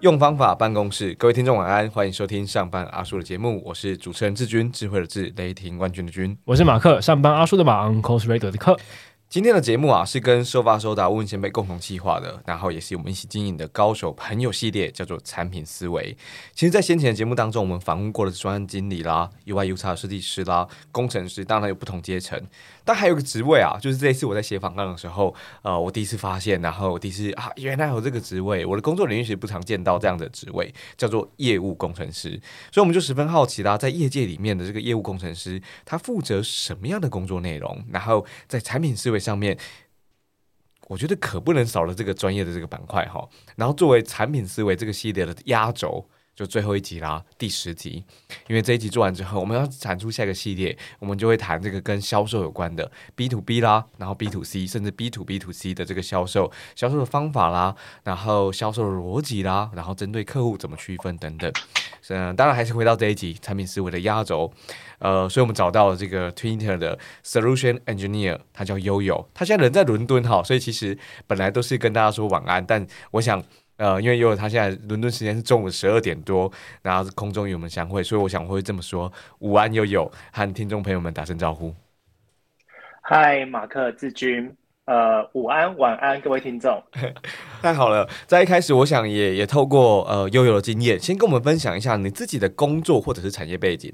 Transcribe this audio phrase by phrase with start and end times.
[0.00, 8.76] 用方法办公室，各位听众晚安，欢迎收听上班阿叔的节目，我是主持人志军，智慧的智，雷霆冠军的军，我是马克，上班阿叔的马，Uncle Radio 的克。
[9.32, 16.14] 今天的节目啊，是跟收发收达问前辈共同企划的，然后也是我们一起经营的高手朋友系列，叫做产品思维。
[16.52, 22.38] 其实，在先前的节目当中，我们访问过的专案经理啦、UI、UX 设计师啦、工程师，当然有不同阶层。
[22.84, 28.66] 但还有个职位啊，就是这一次我在写访谈的时候，呃，我第一次发现，然后我第一次啊，原来有这个职位。
[28.66, 32.38] 我的工作领域其实不常见到这样的职位，叫做业务工程师。
[32.70, 37.82] 所以我们就十分好奇啦，在业界里面的这个业务工程师，他负责什么样的工作内容？
[37.90, 39.56] 然后在产品思维上面。
[40.88, 43.26] 我觉得可不能少了这个专业的这个板块哈，
[43.56, 48.04] 然后作为产品思维这个系列的压轴，就最后一集啦，第十集。
[48.48, 61.52] 因为这一集做完之后，我们要产出下一个系列，我们就会谈这个跟销售有关的 B to B 啦，然后 B to C，甚至 B to B to C 的这个销售，销售的方法啦，然后销售的逻辑啦，然后针对客户怎么区分等等。
[62.08, 64.52] 嗯，当然还是回到这一集产品思维的压轴。
[64.98, 73.42] 呃，所以我们找到了这个 Twitter 的 Solution Engineer，他叫悠悠，他现在人在伦敦哈，所以其实本来都是跟大家说晚安，但我想，
[73.82, 76.48] 呃，因为悠悠他现在伦敦时间是中午十二点多，
[76.82, 81.74] 然后空中与我们相会，所以我想我会这么说：午安，悠悠，和听众朋友们打声招呼。
[83.00, 86.80] 嗨，马克志军，呃，午安，晚安，各位听众。
[87.60, 93.92] 太好了，在一开始，我想也也透过呃悠悠的经验，先跟我们分享一下你自己的工作或者是产业背景。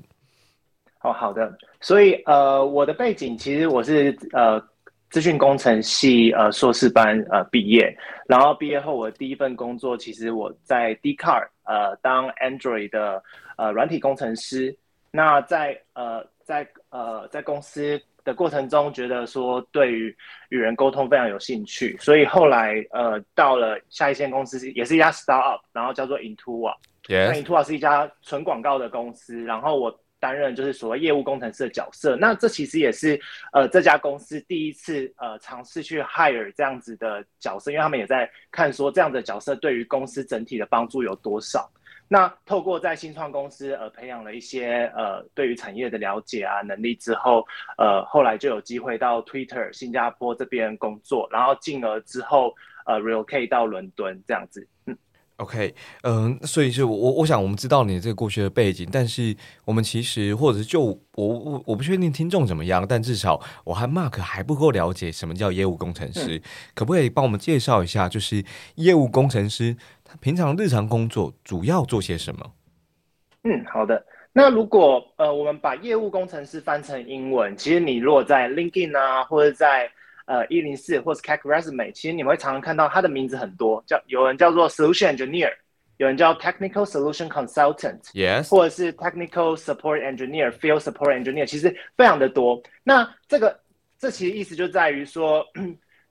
[1.03, 1.57] 哦，好的。
[1.81, 4.61] 所以，呃，我的背景其实我是呃
[5.11, 13.23] 资讯工程系呃硕士班呃毕业，然后毕业后我第一份工作其实我在 Dcard 呃当 Android 的
[13.57, 14.77] 呃软体工程师。
[15.11, 20.15] 那在呃在呃在公司的过程中，觉得说对于
[20.51, 26.75] 与人沟通非常有兴趣，所以后来呃到了下一线公司，也是一家 startup，然后叫做 Intuwa。
[27.09, 30.01] 那 Intuwa 是一家纯广告的公司，然后我。
[30.21, 33.21] 担任就是所谓业务工程师的角色，那这其实也是
[33.53, 41.71] 呃这家公司第一次呃尝试去 hire 这样子的角色，因为他们也在看说这样的角色对于公司整体的帮助有多少。
[42.11, 47.47] 那透过在新创公司呃培养了一些呃对于产业的了解啊能力之后，
[47.77, 52.55] 呃后来就有机会到 Twitter 新加坡这边工作，然后进而之后
[52.87, 54.97] 呃 relocate 到伦敦这样子，嗯。
[55.39, 55.73] OK，
[56.03, 66.43] 嗯，所以是我我想我们知道你这个过去的背景，但是我们其实或者是就我我我不确定听众怎么样，但至少我和 Mark 还不够了解什么叫业务工程师，
[66.75, 68.45] 可不可以帮我们介绍一下，就是
[68.75, 72.53] 业务工程师他平常日常工作主要做些什么？
[73.45, 74.05] 嗯，好的。
[74.33, 79.89] 那如果呃我们把业务工程师翻成英文，其实你如果在 LinkedIn 啊或者在
[80.29, 85.51] 呃，一零四或是 c a c Resume，其实你们会常常看到它的名字很多，叫有人叫做 Solution Engineer，
[85.97, 92.63] 有人叫 Technical Solution Consultant，Yes，或者是 Technical Support Engineer，Field Support Engineer，其实非常的多。
[92.85, 93.59] 那这个
[93.99, 95.43] 这其实意思就在于说，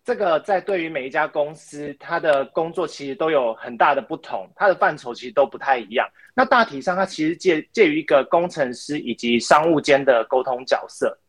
[0.03, 6.09] 这个在对于每一家公司，它的工作其实都有很大的不同，它的范畴其实都不太一样。
[6.33, 11.26] 那大体上，它其实介介于一个工程师以及商务间的沟通角色，对。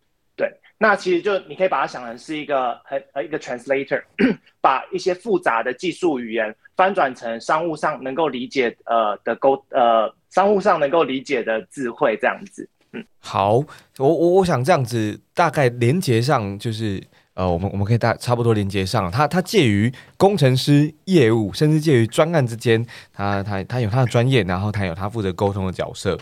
[0.79, 4.03] 那其实就你可以把它想成是一个很呃一个 translator，
[4.63, 12.69] 把一些复杂的技术语言翻转成商务上能够理解呃的沟呃商务上能够理解的智慧这样子。
[12.93, 13.55] 嗯，好，
[13.99, 17.03] 我我我想这样子大概连接上就是。
[17.39, 26.19] 呃，我们我们可以大差不多连接上，它它介于工程师业务，甚至介于专案之间，它它它有它的专业，然后它有它负责沟通的角色。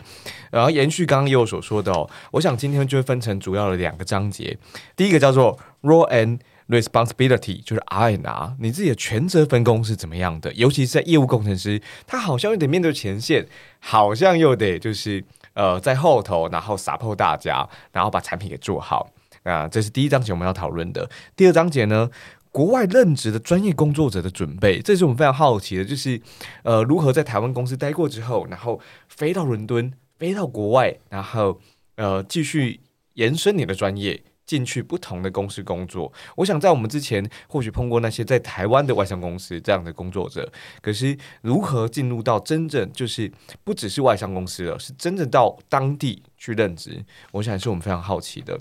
[0.51, 4.59] 然后延续刚刚业务所说的哦，我想今天就会分成主要的两个章节，
[4.95, 6.39] 第一个叫做 role and
[6.69, 10.53] responsibility，就是 R and R，你自己的权责分工是怎么样的？
[10.53, 13.47] 尤其是在业务工程师，他好像又得面对前线，
[13.81, 19.09] 好像又得就是呃在后头，然后 support 大家，然后把产品给做好。
[19.47, 21.09] 啊，这是第一章节我们要讨论的。
[21.37, 22.11] 第二章节呢，
[22.51, 26.21] 国外任职的专业工作者的准备，这是我们非常好奇的，就是
[26.65, 31.61] 呃，如何在台湾公司待过之后，然后飞到伦敦，飞到国外，然后
[31.95, 32.81] 呃，继续
[33.15, 36.13] 延伸你的专业，进去不同的公司工作。
[36.35, 40.51] 我想在我们之前或许碰过那些在台湾的外商公司这样的工作者，
[40.83, 43.31] 可是如何进入到真正就是
[43.63, 48.59] 不只是外商公司了，是真正到当地去任职，我想是我们非常好奇的。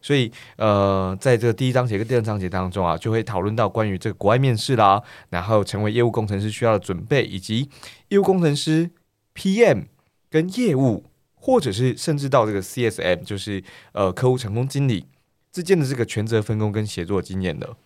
[0.00, 7.68] 所以，呃，在这个第一章节跟第二章节当中啊，就会讨论到关于这个国外面试啦，然后成为业务工程师需要的准备，以及
[8.08, 8.90] 业务工程师
[9.34, 9.86] PM
[10.30, 11.04] 跟业务
[11.34, 13.62] 或者是甚至到这个 CSM，就是
[13.92, 15.06] 呃客户成功经理
[15.52, 17.76] 之间的这个权责分工跟协作经验的。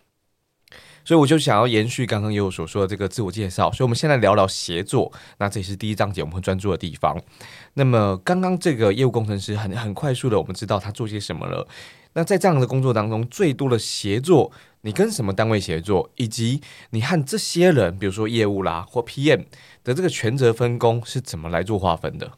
[1.05, 5.13] 所以我就想要延续刚刚也有所说的这个自我介绍，所以我们现在聊聊协作。
[5.39, 7.21] 那这也是第一章节我们会专注的地方。
[7.75, 11.67] 那么刚刚这个业务工程师很很快速的，我们知道他做些什么了。
[12.15, 16.61] 那在这样的工作当中，最多的协作，你跟什么单位协作，以及
[16.91, 19.45] 你和这些人，比如说业务啦或 PM
[19.85, 22.33] 的这个权责分工是怎么来做划分的？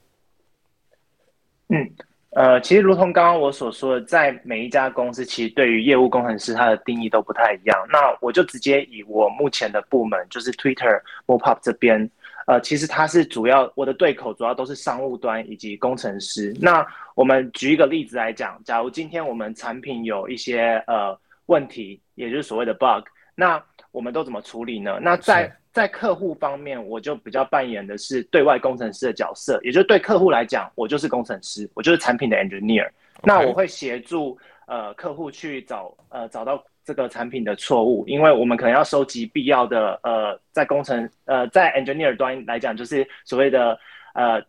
[1.69, 1.91] 嗯。
[2.37, 7.79] 呃，其实如同刚刚我所说的，在每一家公司，其实对于业务工程师他的定义都不太一样。
[7.93, 12.11] 那我就直接以我目前的部门，就是 Twitter m o p u p 这边，
[12.46, 16.55] 呃，其实它是主要我的对口主要都是商务端以及工程师。
[16.61, 23.62] 那我们举一个例子来讲，假如今天我们产品有一些呃问题，也就是所谓的 bug，那
[23.93, 24.99] 我们都怎么处理呢？
[25.00, 32.88] 那在在客户方面，我就比较扮演的是对外工程师的角色，也就是对客户来讲，我就是工程师，我就是产品的 engineer。
[33.23, 43.78] 那我会协助呃客户去找呃找到这个产品的错误，因为我们可能要收集必要的呃在工程呃在 engineer 端来讲，就是所谓的
[44.14, 44.40] 呃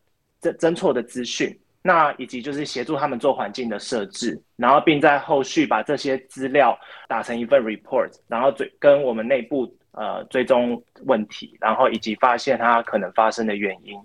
[0.41, 6.77] 侦侦错的资讯，那以及就是协助他们做环境的设置，然后并在后续把这些资料
[7.07, 9.73] 打成一份 report，然后追跟我们内部。
[9.97, 13.97] 呃，追踪问题，然后以及发现它可能发生的原因。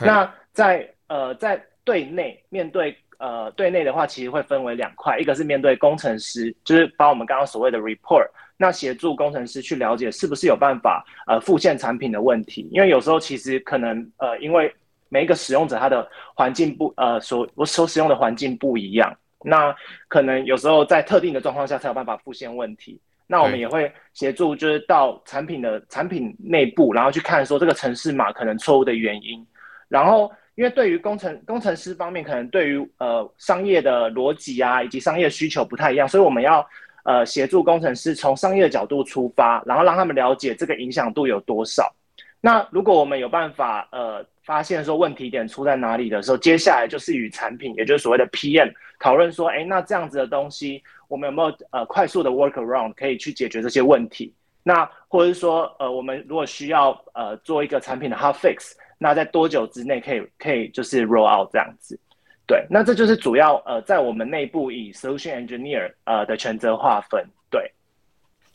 [0.00, 8.26] 那在呃，在对内面对呃对内的话，其实会分为两块，一个是面对工程师，就是把我们刚刚所谓的 report，
[8.56, 12.68] 那协助工程师去了解是不是有办法呃复现产品的问题。
[12.72, 14.72] 因为有时候其实可能呃，因为
[15.08, 19.74] 每一个使用者他的环境不呃所我所使用的环境不一样，那
[20.08, 23.00] 可能有时候在特定的状况下才有办法复现问题。
[23.28, 29.44] 那我们也会协助，就是到产品的产品内部，然后去看说这个城市码可能错误的原因。
[29.88, 36.68] 然后，因为对于工程工程师方面，可能对于呃商业的逻辑啊，以及商业需求不太一样，所以我们要
[37.04, 41.94] 呃协助工程师从商业的角度出发，然后让他们了解这个影响度有多少。
[42.40, 50.82] 那如果我们有办法呃发现说问题点出在哪里的时候，接下来就是与产品，也就是所谓的 PM 讨论说，哎，那这样子的东西。
[51.08, 54.34] 我们有没有呃快速的 work around 可以去解决这些问题？
[54.64, 61.98] 那或者是说呃我们如果需要呃做一个产品的 hot fix，那在多久之内可以可以就是 roll out 这样子？
[62.46, 67.24] 对，那这就是主要呃在我们内部以 solution engineer 呃的权责划分。
[67.50, 67.72] 对，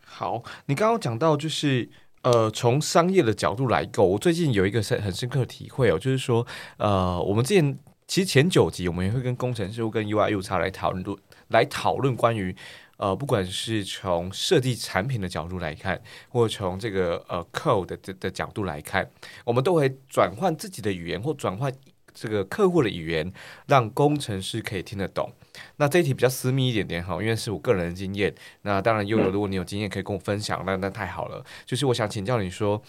[0.06, 1.90] 好，你刚刚讲到就是
[2.24, 6.46] 呃从商业的角度来购，我最近有一个深很深刻的体会哦，就是说
[6.78, 7.78] 呃我们之前
[8.08, 11.04] 其实前九集我们也会跟工程师跟 UI U 差来讨论。
[11.52, 12.56] 来讨论关于，
[13.02, 16.00] 呃，不管是从设计产品的角度来看，
[16.30, 19.10] 或从这个呃 code 的的角度来看，
[19.44, 21.74] 我们都会转换自己的语言，或转换
[22.14, 23.34] 这个客户的语言，
[23.66, 25.34] 让工程师可以听得懂。
[25.78, 28.32] 那这一题比较私密一点点哈，因为是我个人的经验。
[28.62, 31.44] 那当然，悠悠，如果你有经验可以跟我分享，那那太好了。
[31.66, 32.80] 就是我想请教你说，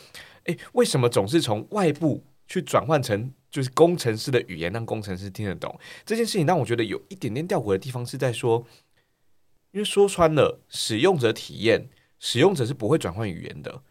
[0.44, 3.32] 诶，为什么总是从外部去转换成？
[3.50, 8.66] 就是工程师的语言让工程师听得懂这件事情，让我觉得有一点点吊诡的地方是在说，
[9.72, 11.88] 因为说穿了，使用者体验，
[12.18, 13.82] 使用者是不会转换语言的，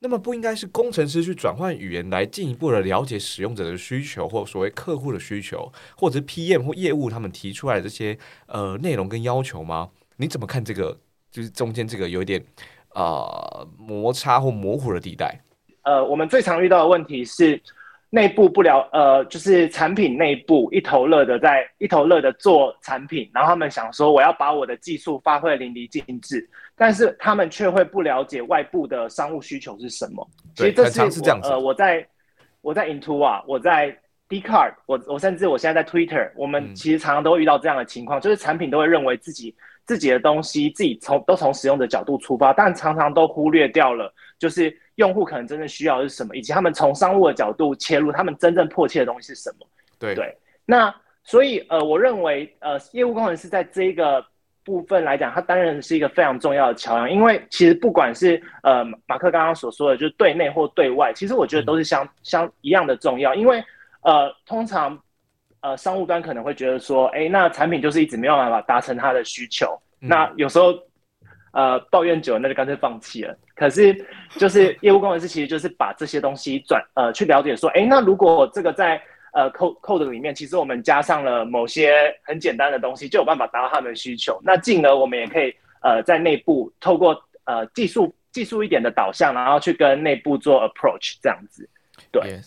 [0.00, 9.90] 那么不应该是工程师去转换语言来进一步的了解使用者的需求，或所谓客户的需求，或者是 PM 或业务他们提出来的这些呃内容跟要求吗？
[10.16, 10.98] 你怎么看这个？
[11.30, 12.44] 就是中间这个有点
[12.88, 15.40] 啊摩擦或模糊的地带？
[15.82, 17.60] 呃，我们最常遇到的问题是。
[18.12, 30.28] 内部不了，呃，就是产品内部一头热的在一头热的做产品，然后他们想说我要把我的技术发挥淋漓尽致，但是他们却会不了解外部的商务需求是什么。
[30.56, 32.04] 其实这是这样子呃，我在
[32.62, 33.96] 我在 Into 啊，我在
[34.28, 44.76] Dcard，我我甚至我现在在 Twitter，我们其实常常都会遇到这样的情况，就是产品都会认为自己自己的东西自己从都从使用的角度出发，但常常都忽略掉了，就是。
[45.00, 49.66] 用户可能真正需要的是什么，以及他们从商务的角度切入，他们真正迫切的东西是什么？
[49.98, 50.36] 对对。
[50.66, 54.22] 那所以呃，我认为呃，业务工程师在这一个
[54.62, 57.10] 部分来讲，他担任是一个非常重要的桥梁。
[57.10, 63.34] 因为其实不管是呃马克刚刚所说的，就是对内或对外，其实我觉得都是相相一样的重要。
[63.34, 63.64] 因为
[64.02, 64.96] 呃，通常
[65.60, 69.76] 呃商务端可能会觉得说，哎，那产品就是一直没有办法达成他的需求。
[69.98, 70.74] 那有时候。
[71.52, 73.36] 呃，抱怨久了，那就干脆放弃了。
[73.60, 73.94] 可是，
[74.38, 78.98] 就是业务工程师，其实就是把这些东西转呃去了解，说，哎，那如果这个在
[79.34, 84.40] 呃 code code 里面，其实我们加上了某些很简单的东西，就有办法达到他们的需求。
[84.42, 87.14] 那进而我们也可以呃在内部透过
[87.44, 91.68] 呃技术技术一点的导向，然后去跟内部做 approach 这样子。
[92.10, 92.40] 对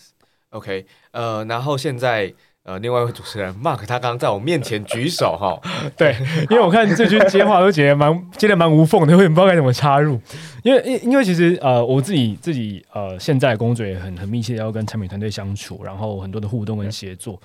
[0.50, 5.60] ，OK，呃，然后现在呃，另外一位主持人 Mark，他刚刚在我面前举手哈，
[5.98, 6.16] 对，
[6.48, 10.18] 因为我看这句接话都觉得蛮接的蛮无缝的，我也不知道该怎么插入。
[10.62, 17.38] 因为因因为其实呃，我自己自己呃，现在工作也很很密切，要跟产品团队相处，然后很多的互动跟协作。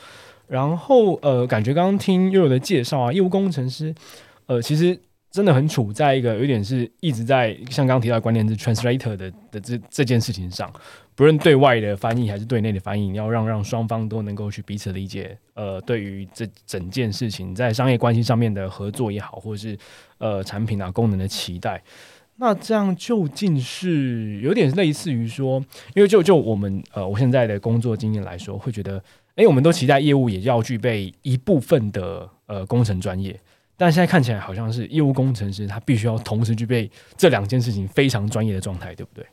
[0.47, 3.93] 然后呃，感觉刚刚听悠悠的介绍啊，业务工程师
[4.45, 4.97] 呃，其实
[5.31, 10.71] 真的很处在一个有点是一直在像刚刚提到的关键字 translator 的的这这件事情上。
[11.15, 15.38] 不论对外的翻译还是对内的翻译，要让让双方都能够去彼此理解。
[15.53, 19.77] 呃，对于这整件事情在商业关系上面的合作也好，或者是
[20.17, 21.83] 呃产品啊功能的期待，
[22.38, 25.62] 那这样究竟是有点类似于说，
[25.93, 29.03] 因为就就我们呃我现在的工作经验来说，会觉得，
[29.36, 33.38] 哎，我们都期待业务也要具备一部分的呃工程专业，
[33.79, 39.25] 但现在看起来好像是业务工程师他必须要同时具备这两件事情非常专业的状态，对不对？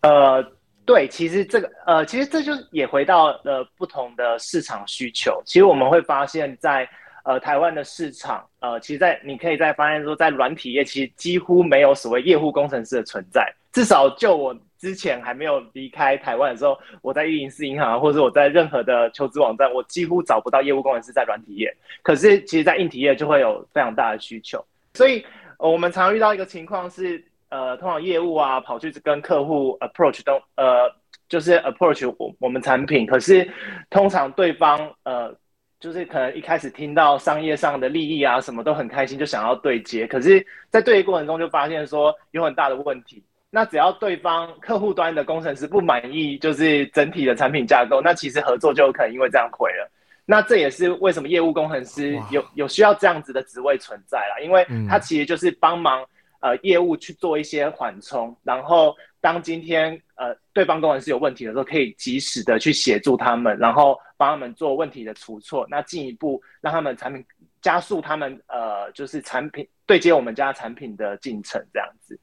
[0.00, 0.44] 呃，
[0.84, 5.40] 对，其实这个呃，其实这就也回到了不同的市场需求。
[5.46, 6.88] 其实我们会发现，在
[7.24, 13.48] 呃台湾的市场，呃，其实，在你可以在发现说，在软体业其实几乎没有所谓业务工程师的存在。
[13.72, 21.74] 至少就我之前还没有离开台湾的时候，我在一零四银行，或者我在任何的求职网站，我几乎找不到业务工程师在软体业。
[22.02, 24.64] 可是，其实，在硬体业就会有非常大的需求。
[24.94, 25.24] 所以，
[25.58, 27.24] 我们常遇到一个情况是。
[27.50, 30.94] 呃，通常业务啊，跑去跟客户 approach 都呃，
[31.30, 33.50] 就是 approach 我我们产品，可是
[33.88, 35.34] 通常对方呃，
[35.80, 43.24] 就是可能一开始听到商业上的利益啊，什么都很开心，就想要对接，可是，在对接过程中就发现说有很大的问题。
[43.50, 49.90] 那只要对方客户端的工程师不满意，就是整体的产品架构，那其实合作就有可能因为这样毁了。
[50.24, 56.04] 那这也是为什么业务工程师有有需要这样子的职位存在啦，因为他其实就是帮忙。
[56.40, 67.26] 呃，业务去做一些缓冲，然后当今天呃对方工程师有问题的时候，可以及时的去协助他们，然后帮他们做问题的除错，那进一步让他们产品
[67.60, 72.16] 加速他们呃就是产品对接我们家产品的进程这样子。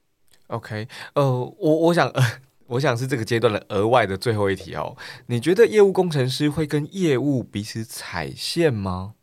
[0.47, 1.23] OK，呃，
[1.57, 2.23] 我我想呃
[2.67, 4.95] 我想是这个阶段的额外的最后一题哦，
[5.27, 9.13] 你觉得业务工程师会跟业务彼此踩线吗？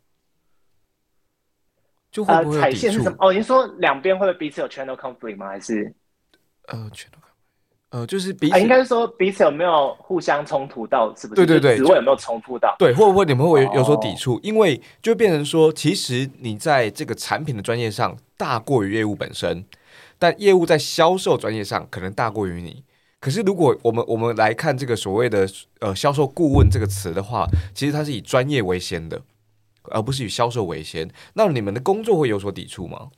[2.11, 3.17] 就会不会踩线是什么？
[3.19, 5.47] 哦，您说两边会不会彼此有 channel conflict 吗？
[5.47, 5.93] 还是
[6.67, 7.19] 呃，channel conflict？
[7.89, 11.13] 呃，就是彼此应该是说彼此有没有互相冲突到？
[11.15, 11.45] 是不是？
[11.45, 12.75] 对对对，职位有没有重复到？
[12.79, 14.39] 对，会不会你们会有所抵触？
[14.43, 19.65] 因为就变成说，其实你在这个产品的专业上大过于业务本身，
[20.23, 22.83] 但业务在销售专业上可能大过于你。
[23.19, 25.45] 可是如果我们我们来看这个所谓的
[25.81, 29.21] 呃销售顾问这个词的话，其实它是以专业为先的。
[29.91, 33.09] 而不是以销售为先，那你们的工作会有所抵触吗？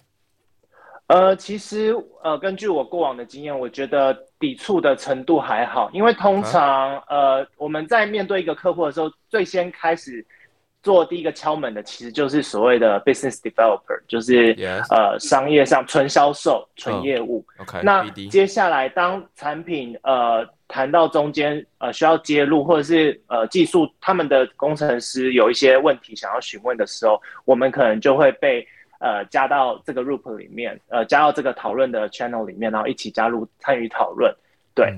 [1.05, 10.25] 呃，其实呃，根据我过往的经验，我觉得抵触的程度还好，因为通常呃，我们在面对一个客户的时候，最先开始
[10.85, 14.55] 做第一个敲门的，其实就是所谓的 business developer，就是
[14.89, 17.43] 呃，商业上纯销售、纯业务。
[17.57, 20.47] OK，那接下来当产品呃。
[20.67, 28.67] 谈到中间，呃，需要揭露或者是呃技术他们的工程师有一些问题想要询问的时候，我们可能就会被
[28.99, 34.35] 呃加到这个 group 里面，呃，加到这个讨论的 channel 里面，然后一起加入参与讨论，
[34.73, 34.91] 对。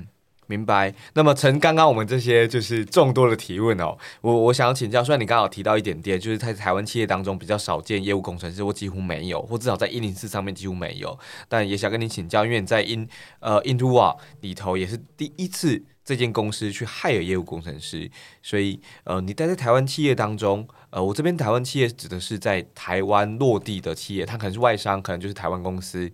[0.48, 0.92] 明白。
[1.14, 11.16] 那么，从刚刚我们这些就是众多的提问哦，我我想要请教，虽然你刚好提到一点点，就是在台湾企业当中比较少见业务工程师，或几乎没有，或至少在一零四上面几乎没有。
[11.48, 13.06] 但也想跟你请教，因为你在 In
[13.40, 18.10] 呃 Intuwa 里头也是第一次这间公司去 hire 业务工程师，
[18.42, 26.10] 所以呃，你待在台湾企业当中，呃，我这边台湾企业指的是在台湾落地的企业，它可能是外商，可能就是台湾公司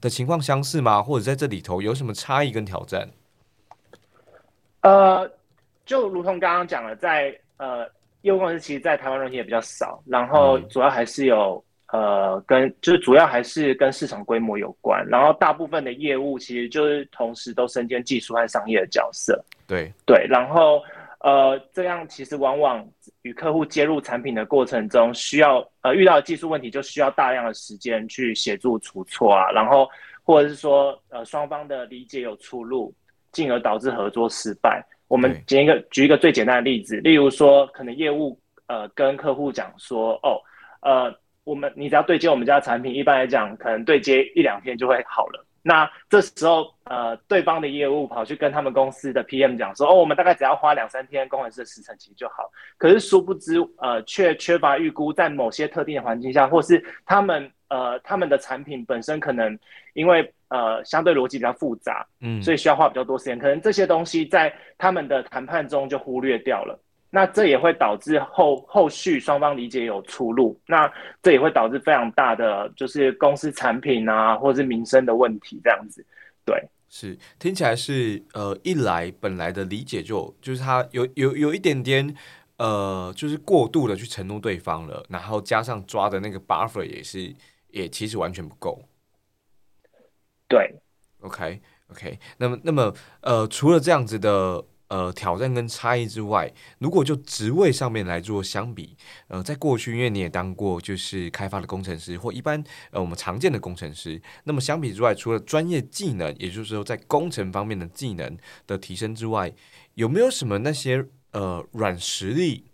[0.00, 1.00] 的情况相似吗？
[1.00, 3.10] 或者在这里头有什么差异跟挑战？
[4.86, 5.28] 呃，
[5.84, 7.84] 就如同刚刚讲了，在呃
[8.20, 19.44] 业务公司，其实，在台湾人也比较少，然后主要还是有呃跟就是主要还是跟市场规模有关，然后大部分的业务其实就是同时都身兼技术和商业的角色。
[19.66, 20.80] 对对，然后
[21.18, 22.88] 呃这样其实往往
[23.22, 29.88] 与客户接入产品的过程中，需要呃遇到技术问题，就需要大量的时间去协助出错啊，然后
[30.22, 32.94] 或者是说呃双方的理解有出入。
[33.36, 34.82] 进而导致合作失败。
[35.08, 40.40] 我们举一个举一个最简单的例子，例如说，可能业务呃跟客户讲说，哦，
[40.80, 41.14] 呃，
[41.44, 45.44] 我们你只要对接我们家产品，一般来讲，可能对接一两天就会好了。
[45.62, 52.50] 那这时候，呃，对方的业务跑去跟他们公司的 PM 讲说，哦，我们大概只要花两三天工程师的时程其实就好。
[52.78, 59.56] 可是殊不知，呃，却缺乏预估，在某些特定的环境下，或是他们呃他们的产品本身可能
[59.94, 60.32] 因为。
[60.48, 63.38] 呃，相对逻辑比较复杂，嗯，所以需要花比较多时间。
[63.38, 66.78] 可能这些东西在他们的谈判中就忽略掉了。
[67.08, 76.04] 那这也会导致后后续双方理解有出入，那这也会导致非常大的就是公司产品啊，或者是民生的问题这样子。
[76.44, 82.14] 对，是听起来是呃，一来本来的理解就就是他有有有一点点
[82.58, 87.32] 呃，就是过度的去承诺对方了，然后加上抓的那个 buffer 也是
[87.70, 88.82] 也其实完全不够。
[90.48, 90.74] 对
[91.20, 94.64] ，OK OK，那么那么呃，除了这样子的。
[94.88, 102.62] 呃，挑战跟差异之外，如果就职位上面来做相比，呃，在过去因为你也当过就是开发的工程师或一般
[102.92, 109.52] 呃我们常见的工程师，那么相比之外，除了专业技能，也就是说在工程方面的技能的提升之外，
[109.94, 112.66] 有没有什么那些呃软实力，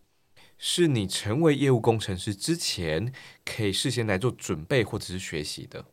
[0.59, 3.11] 是你成为业务工程师之前
[3.43, 5.87] 可以事先来做准备或者是学习的？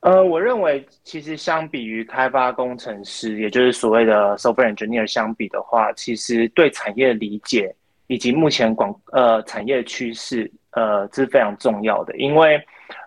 [0.00, 7.74] 呃，我认为其实相比于开发工程师，也就是所谓的 software engineer 相比的话，其实对产业理解
[8.06, 12.16] 以及目前广呃产业趋势，呃，是非常重要的。
[12.16, 12.58] 因为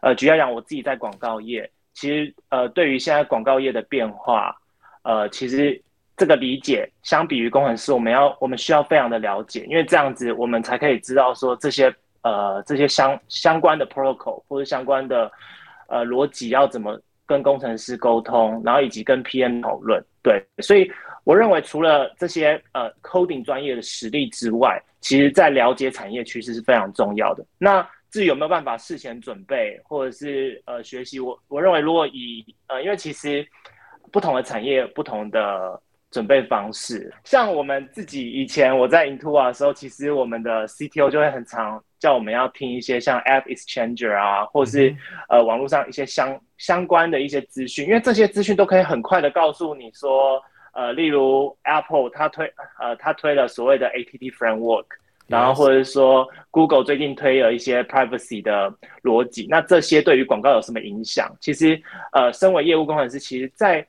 [0.03, 4.55] 呃，举要讲，我自己在广告业，其实呃，对于现在广告业的变化，
[5.01, 5.81] 呃，其实
[6.15, 15.31] 这个理解相比于工程师，我们要我们需要非常的了解，因为这样子我们才可以知道说这些呃这些相相关的 protocol 或者相关的。
[15.93, 20.91] 呃，逻辑要怎么跟工程师沟通，然后以及跟 PM 讨论，对，所以
[21.23, 27.45] 我认为除了这些呃 coding 专业的实力之外，其实在了解产业趋势是非常重要的。
[27.59, 33.47] 那至于有没有办法事前准备，或者是呃学习，我我认为如果以呃，因为其实
[34.11, 35.79] 不同的产业不同的。
[36.13, 44.95] 准备方式，像我们自己以前我在 Intuit 的时候，其实我们的 CTO 就会很常叫我们要听一些像 App Exchanger 啊，或是
[45.27, 50.39] 呃网络上一些相相关的一些资讯，因为这些资讯都可以很快的告诉你说，
[50.73, 52.45] 呃，例如 Apple 它推
[52.79, 54.85] 呃它推了所谓的 ATT Framework，
[55.25, 61.35] 然后或者是说 Google 最近推了一些 Privacy 的逻辑，那这些对于广告有什么影响？
[61.41, 63.83] 其实呃，身为业务工程师，其实在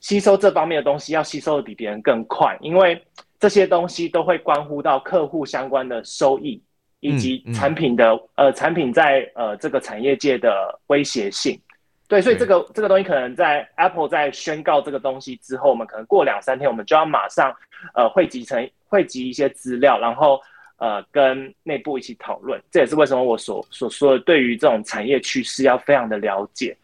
[0.00, 3.02] 吸收这方面的东西要吸收的比别人更快，因为
[3.40, 6.62] 这些东西都会关乎到客户相关的收益，
[7.00, 11.60] 以及产品的呃产品在呃这个产业界的威胁性。
[12.08, 17.54] 对，所以这个这个东西可能在 Apple 在宣告这个东西之后，我们可能过两三天，我们就要马上
[17.92, 20.40] 呃汇集成汇集一些资料，然后
[20.78, 22.58] 呃跟内部一起讨论。
[22.70, 26.74] 这也是为什么我所所说的，对于这种产业趋势要非常的了解。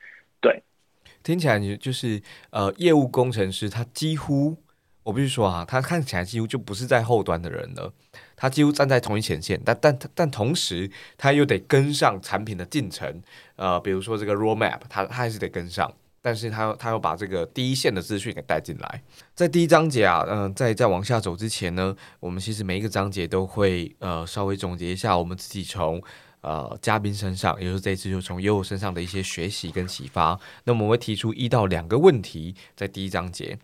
[1.24, 4.56] 听起来你就是呃，业务工程师，他几乎
[5.02, 7.92] 我必须说啊，他看起来几乎就不是在后端的人了，
[8.36, 13.22] 他几乎站在同一前线，但但但同时他又得跟上产品的进程，
[13.56, 19.02] 呃，比如说这个 roadmap，他他还是得跟上，但是他他要把这个第一线的资讯给带进来。
[19.34, 26.02] 在第一章节啊，嗯，在在往下走之前呢，我们其实每一个章节都会呃稍微总结一下我们自己从。
[26.44, 33.58] 呃，嘉宾身上，也就是这次就从业务身上的一些学习跟启发，那我们会提出一到两个问题，在第一章节，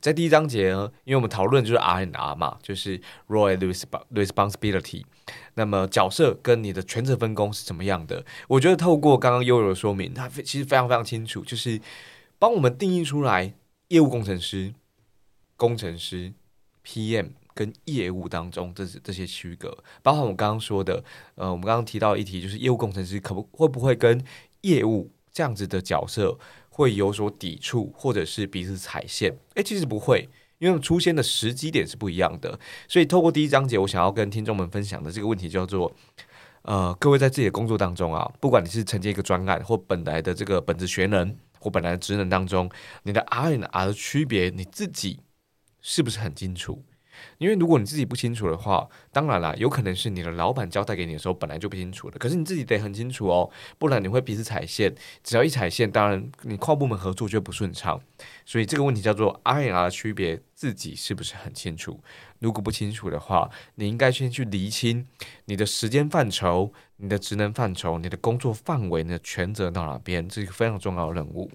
[0.00, 3.58] 在第一章节呢，因为我们讨论就是 R N R 嘛，就是 Role
[4.14, 5.04] Responsibility，
[5.54, 8.24] 那么角色跟你的权责分工是怎么样的？
[8.48, 11.78] 我觉得透过刚刚悠悠的说明，他其实非常非常清楚，就是
[12.38, 13.52] 帮我们定义出来
[13.88, 14.72] 业务工程师、
[15.58, 16.32] 工程师、
[16.82, 17.26] P M。
[17.54, 21.02] 跟业务当中，这是这些区隔，包括我们刚刚说的，
[21.36, 24.22] 呃，我们刚刚提到一题，就是业务工程师可不会不会跟
[24.62, 26.38] 业务这样子的角色
[26.68, 29.38] 会有所抵触，或者是彼此踩线？
[29.54, 32.58] 诶，其实不会，因为出现的时机点是不一样的。
[32.88, 35.94] 所以透过第一章节，我想要跟听众们分享的这个问题叫做，
[36.62, 42.68] 呃，各位在自己的工作当中啊，不管你是承接一个专案，或本来的这个本职学能，或本来的职能当中，
[43.04, 45.20] 你的 R 与 R 的区别，你自己
[45.80, 46.82] 是不是很清楚？
[47.38, 52.18] 因为如果你自己不清楚的话，当然啦，有可能是你的老板交代给你的时候本来就不清楚的。
[52.18, 54.94] 可是你自己得很清楚哦，不然你会彼此踩线。
[55.22, 58.00] 只要一踩线，当然你跨部门合作就不顺畅。
[58.46, 62.00] 所以这个问题叫做 R N R 区别，自己是不是很清楚？
[62.38, 65.06] 如果不清楚的话，你应该先去厘清
[65.46, 71.50] 你的时间范畴、你的职能范畴、你的工作范围、你的权责到哪边，这是一个非常重要的任务。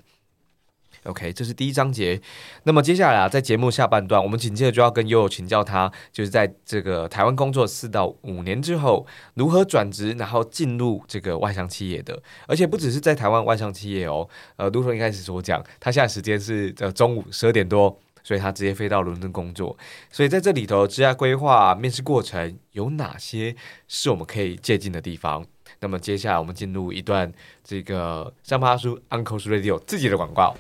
[1.03, 2.21] OK，这是第一章节。
[2.63, 12.21] 那么接下来啊，在节目下半段，我们紧接着就要跟悠悠请教他，就是在这个台湾工作四到五年之后，如何转职，然后进入这个外商企业的。
[12.47, 19.77] 而且不只是在台湾外商企业哦，呃，如同一开始所讲，他现在时间是呃中午十二点多，所以他直接飞到伦敦工作。
[20.11, 23.55] 所以在这里头，职业规划、面试过程有哪些
[23.87, 25.45] 是我们可以借鉴的地方？
[25.79, 27.31] 那么接下来我们进入一段
[27.63, 30.53] 这个上巴叔 Uncle's Radio 自己的广告。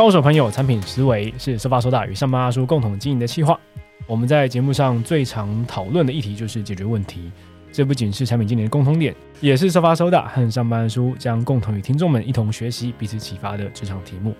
[0.00, 3.60] 高手朋友产品思维是收发收大与上班阿叔共同经营的企划。
[4.06, 7.30] 我们在节目上最常讨论的议题就是解决问题。
[7.70, 14.34] 这不仅是产品经理的共同点，也是收发收大和上班叔将共同与听众们一同学习、彼此启发的职场题目。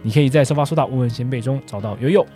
[0.00, 2.26] 你可以在收发收大问问先辈中找到悠悠，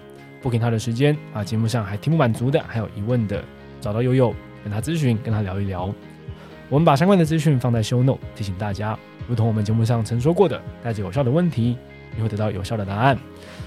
[0.42, 3.42] 不给他的时间啊，节目上还听不满足的，还有疑问的，
[3.80, 5.90] 找到悠悠跟他咨询，跟他聊一聊。
[6.68, 11.78] 我们把相关的资讯放在 show note，提醒大家，如同我们节目上曾说过的，带着有效的问题，
[12.16, 13.16] 你会得到有效的答案。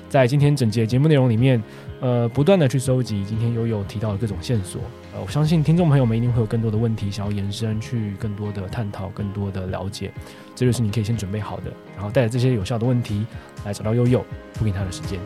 [0.10, 1.62] 在今天整节节目内容里面，
[2.02, 4.82] 呃，不断的去收集今天悠悠提到的各种线索。
[5.14, 10.12] 呃，我相信听众朋友们一定会有更多的问题想要延伸，去更多的探讨，更多的了解。
[10.56, 13.26] 这就是你可以先准备好的，然后带着这些有效的问题
[13.66, 15.20] 来找到悠悠，不给他的时间。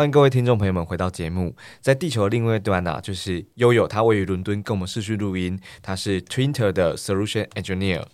[0.00, 8.04] 欢迎各位听众朋友们回到节目，在地球的另外一端呢、就是悠悠，他位于伦敦跟我们视讯录音，他是 Twitter 的 Solution Engineer。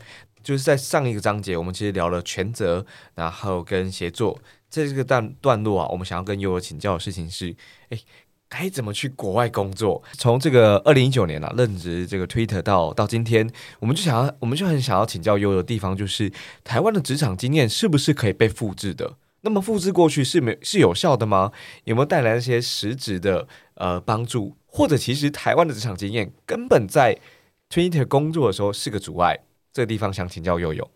[0.42, 4.37] 就是在上一个章节，我们其实聊了权责，然后跟协作，
[4.68, 7.55] 在这个段段落啊，我们想要跟悠悠请教的事情是，
[7.90, 7.99] 哎，
[8.49, 10.03] 该怎么去国外工作？
[10.14, 16.33] 从这个二零一九年啊，任职这个 Twitter 到到今天，我们就想要，我们就很想要请教悠悠的地方，就是
[16.64, 19.14] 台湾的职场经验是不是可以被复制的？
[19.46, 21.52] 那么复制过去是没是有效的吗？
[21.85, 24.56] 有没有带来一些实质的呃帮助？
[24.66, 27.16] 或者其实台湾的职场经验根本在
[27.70, 29.38] Twitter 工作的时候是个阻碍？
[29.72, 30.90] 这个地方想请教悠悠。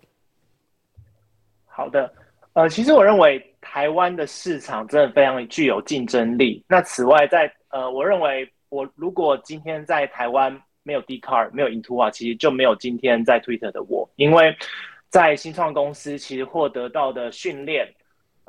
[1.65, 2.13] 好的，
[2.55, 6.65] 呃，其实我认为台湾的市场真的非常具有竞争力。
[6.67, 14.53] 那此外在，呃，我认为我如果今天在台湾没有 D Car 没有 Into 啊，其实就没有今天在 Twitter 的我，因为
[15.09, 17.89] 在新创公司其实获得到的训练。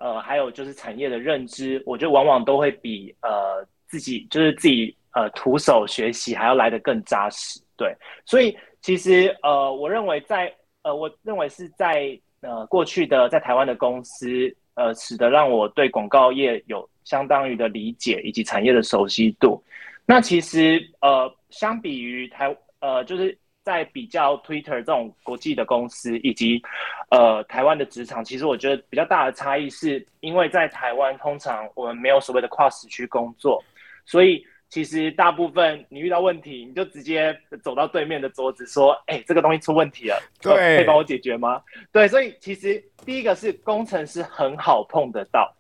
[0.02, 7.62] 呃，还有就是产业的认知，我觉得往往都会比呃自己就是自己呃徒手学习还要来得更扎实。
[7.78, 14.28] 对，所以其实呃，我认为在呃，我认为是在呃过去的在台湾的公司，
[14.74, 19.64] 呃，使得让我对广告业有相当于的理解以及产业的熟悉度。
[20.06, 23.38] 那其实呃，相比于台呃，就是。
[23.64, 26.62] 在比较 Twitter 这种国际的公司以及
[27.10, 33.64] 呃台湾的职场，其实我觉得比较大的差异是，因为在台湾通常我们没有所谓的跨时区工作，
[34.06, 45.54] 所以其实大部分你遇到问题，你就直接走到对面的桌子说：“哎，这个东西出问题了，对，可以帮我解决吗？”对，所以其实第一个是工程师很好碰得到，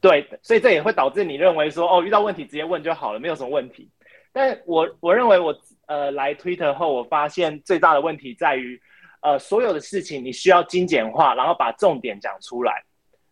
[0.00, 3.88] 对，所以这也会导致你认为说：“哦，遇到问题直接问就好了，没有什么问题。”
[4.36, 5.56] 但我我认为我。
[5.88, 8.76] 呃，来 Twitter 后，我发现最大的问题在于，
[9.20, 12.82] 呃，所有的事情你需要精简化，然后把重点讲出来。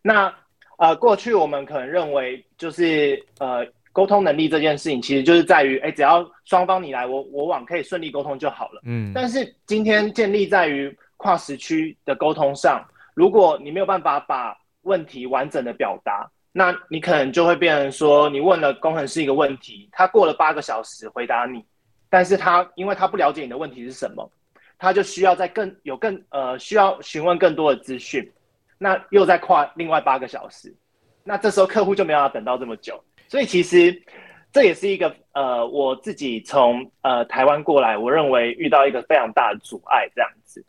[0.01, 0.33] 那
[0.77, 8.81] 呃，过去我们可能认为就是呃，沟通能力这件事情，其实就是在于，哎，只要双方你来我我往，可以顺利沟通就好了。
[8.85, 9.11] 嗯。
[9.13, 12.81] 但是今天建立在于跨时区的沟通上，
[13.13, 21.61] 如果你没有办法把问题完整的表达，那你可能就会变成说，你问了工程师一个问题，他过了八个小时回答你。
[22.09, 24.31] 但是他因为他不了解你的问题是什么，
[24.77, 28.31] 他就需要在更有更呃需要询问更多的资讯，
[28.77, 30.73] 那又在跨另外八个小时，
[31.25, 34.01] 那这时候客户就没有办法等到这么久，所以其实
[34.53, 40.63] 这也是一个呃我自己从呃台湾过来，我认为遇到一个非常大的阻碍这样子。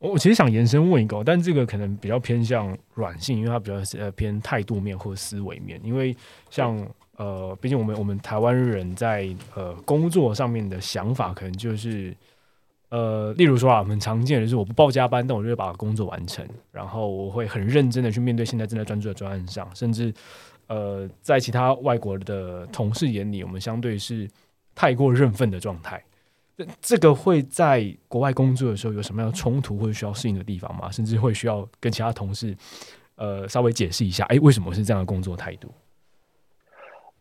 [0.00, 6.16] 嗯，我其实想延伸问一个，但这个可能比较偏向软性，因为它比较呃偏态度面或思维面，因为
[6.50, 6.86] 像。
[7.18, 12.16] 呃，毕竟我们我们台湾人在呃工作上面的想法，可能就是
[12.90, 20.14] 呃，例如说啊，很常见的就是我不报加班，但我就会把工作完成，然后我会很认真的去面对现在正在专注的专案上，甚至
[20.68, 24.30] 呃，在其他外国的同事眼里，我们相对是
[24.76, 26.00] 太过认份的状态。
[26.80, 30.90] 这个会在国外工作的时候有什么样的冲突或者需要适应的地方吗？
[30.90, 32.56] 甚至会需要跟其他同事
[33.16, 35.72] 呃稍微解释一下，哎，为什么是这样的工作态度？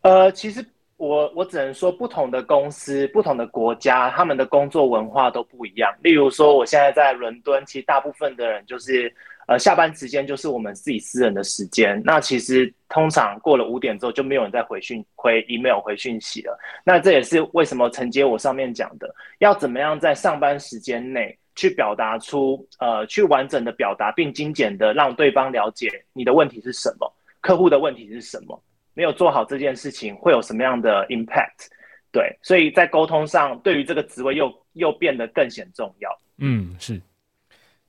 [0.01, 5.93] 呃，其实我我只能说，不同的公司、不同的国家，他们的工作文化都不一样。
[6.01, 9.13] 例如说，我现在在伦敦，其实大部分的人就是
[9.47, 11.99] 呃下班时间就是我们自己私人的时间。
[12.05, 16.57] 那其实通常过了五点之后，就没有人再回讯、回 email、回讯息了。
[16.83, 28.63] 那这也是为什么承接我上面讲的，要怎么样在上班时间内去表达出呃，去完整的表达，并精简的让对方了解你的问题是什么，客户的问题是什么。
[28.93, 31.67] 没有做好这件事情会有什么样的 impact？
[32.11, 36.09] 对，所以在沟通上，对于这个职位又又变得更显重要。
[36.39, 36.99] 嗯，是。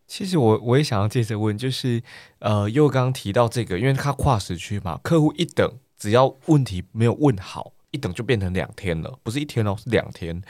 [0.08, 2.02] 其实我我也想要接着问，就是
[2.38, 10.42] 呃，又刚刚提到这个，因为它跨时区嘛，客户一等，只要问题没有问好，一等就变成两天了，不是一天哦，是两天。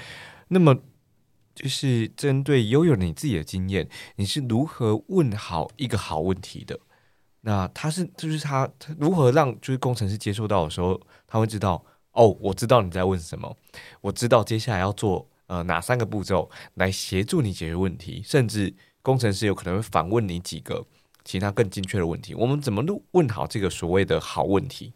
[0.46, 0.76] 那么
[1.56, 6.78] 就是针对悠悠你自己的经验，你是如何问好一个好问题的？
[7.40, 13.56] 那他是就是他他如何让就是工程师接受到的时候，他会知道哦，我知道你在问什么，
[14.02, 18.72] 我知道接下来要做呃哪三个步骤来协助你解决问题，甚至。
[19.02, 20.84] 工程师有可能会反问你几个
[21.24, 22.34] 其他更精确的问题。
[22.34, 22.82] 我们怎么
[23.12, 24.92] 问好这个所谓的好问题？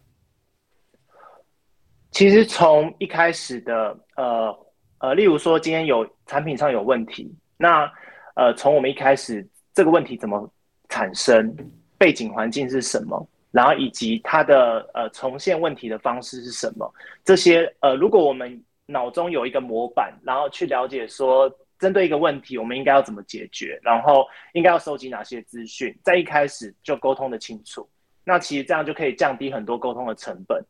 [2.10, 4.54] 其实从一开始的呃
[4.98, 7.90] 呃，例如说今天有产品上有问题，那
[8.34, 10.50] 呃从我们一开始这个问题怎么
[10.88, 11.56] 产生，
[11.96, 16.92] 背景环境是什么，然后以及它的呃重现问题的方式是什么，
[17.24, 21.50] 这些呃如果我们脑中有一个模板，然后去了解说。
[21.82, 23.76] 针对一个问题，我们应该要怎么解决？
[23.82, 25.92] 然后应该要收集哪些资讯？
[26.04, 27.88] 在一开始就沟通的清楚，
[28.22, 30.64] 那其实这样就可以降低很多沟通的成本。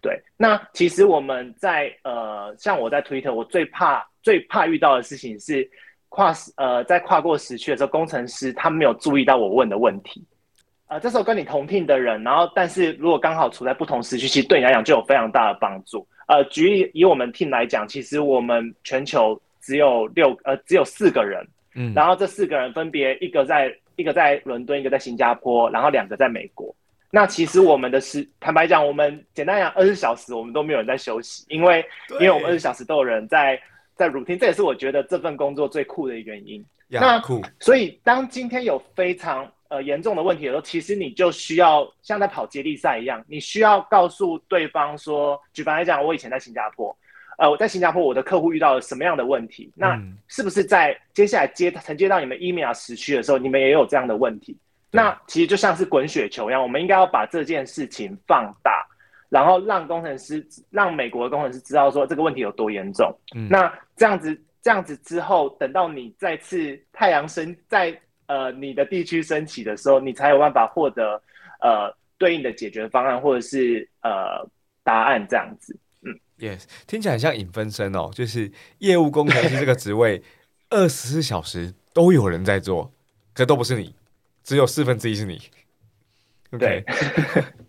[0.00, 5.70] 对，那其实我们在呃，像我在 Twitter，我最怕最怕遇到的事情是
[6.08, 10.24] 跨时呃，在跨过时区的时候，工程师他没有注意到我问的问题。
[10.86, 16.06] 呃，这时候跟你同听的人，然后但是如果刚好处在不同时区，其实对你来讲就有非常大的帮助。
[16.26, 19.38] 呃，举例以我们 team 来讲，其实我们全球。
[19.64, 21.42] 只有六呃，只有四个人，
[21.74, 26.74] 嗯，然后这四个人分别一个在一个在伦敦，一个在新加坡，然后两个在美国。
[27.10, 31.82] 那其实我们的时坦白讲，我们简单讲，二十小时我们都没有人在休息，因为
[32.20, 33.58] 因为我们二十小时都有人在
[33.94, 36.62] 在 routine，这也是我觉得这份工作最酷的原因。
[36.88, 46.94] 那酷，所以当今天有非常呃严重的问题的时候，其实你就需要像在跑接力赛一样，你需要告诉对方说，举凡来讲，我以前在新加坡。
[47.38, 49.72] 呃，我在新加坡，我的客户遇到了什么样的问题？
[49.74, 54.56] 那是不是在接下来接承接到你们 email 时区的时候，你们也有这样的问题？
[54.90, 58.86] 那其实就像是滚雪球一样，我们应该要把这件事情放大，
[59.28, 63.12] 然后让工程师、让美国的工程师知道说这个问题有多严重。
[63.50, 71.20] 那这样子，这样子之后，等到你再次太阳升在呃你的地区升起的时候，你才有办法获得
[71.60, 74.48] 呃对应的解决方案或者是呃
[74.84, 75.76] 答案这样子。
[76.38, 80.22] Yes，听起来很像影分身哦，就是业务工程师这个职位，
[80.70, 82.92] 二十四小时都有人在做，
[83.32, 83.94] 可都不是你，
[84.42, 85.40] 只有四分之一是你。
[86.58, 86.84] 对，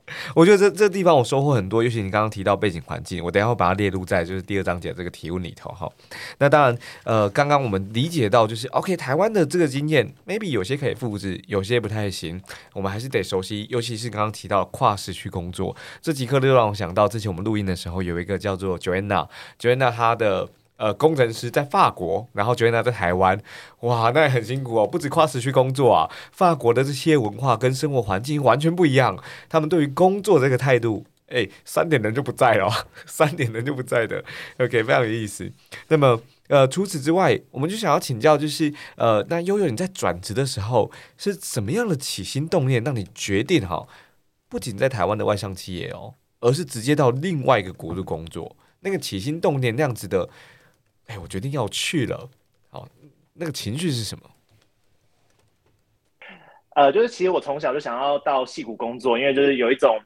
[0.35, 5.91] 我觉得这这地方我收获很多，尤其你刚刚提到背景环境，我等下会把它列入在就是第二章节这个提问里头哈。
[6.37, 12.41] 那当然，呃，刚刚我们理解到就是 OK，台湾的这个经验，maybe 有些可以复制，有些不太行，
[12.73, 20.49] 我们还是得熟悉，尤其是刚刚提到跨时区工作，这几刻就让我想到之前我们录音的时候有一个叫做 Joanna，Joanna 她的。
[20.77, 23.41] 呃，工程师在法国，然后觉得他在台湾，
[23.79, 32.69] 哇，那也很辛苦哦，不止跨时区工作啊，法国的这些文化跟生活环境完全不一样，他们对于工作这个态度，哎，三点人就不在了，
[33.07, 34.21] 三点人就不在的
[34.59, 35.49] ，OK，非常有意思。
[35.87, 43.87] 那么，呃，除此之外，我们就想要请教，就是呃，那悠悠你在转职的时候是什么样的起心动念，让你决定哈，
[44.49, 50.27] 不仅在台湾的外商企业哦，而是直接到另外一个国度工作，那个起心动念那样子的。
[51.07, 52.27] 哎，我决定要去了。
[52.69, 52.87] 好，
[53.33, 54.29] 那个情绪是什么？
[56.75, 59.97] 呃，就是其实我从小就想要到戏谷工作，因为就是有一种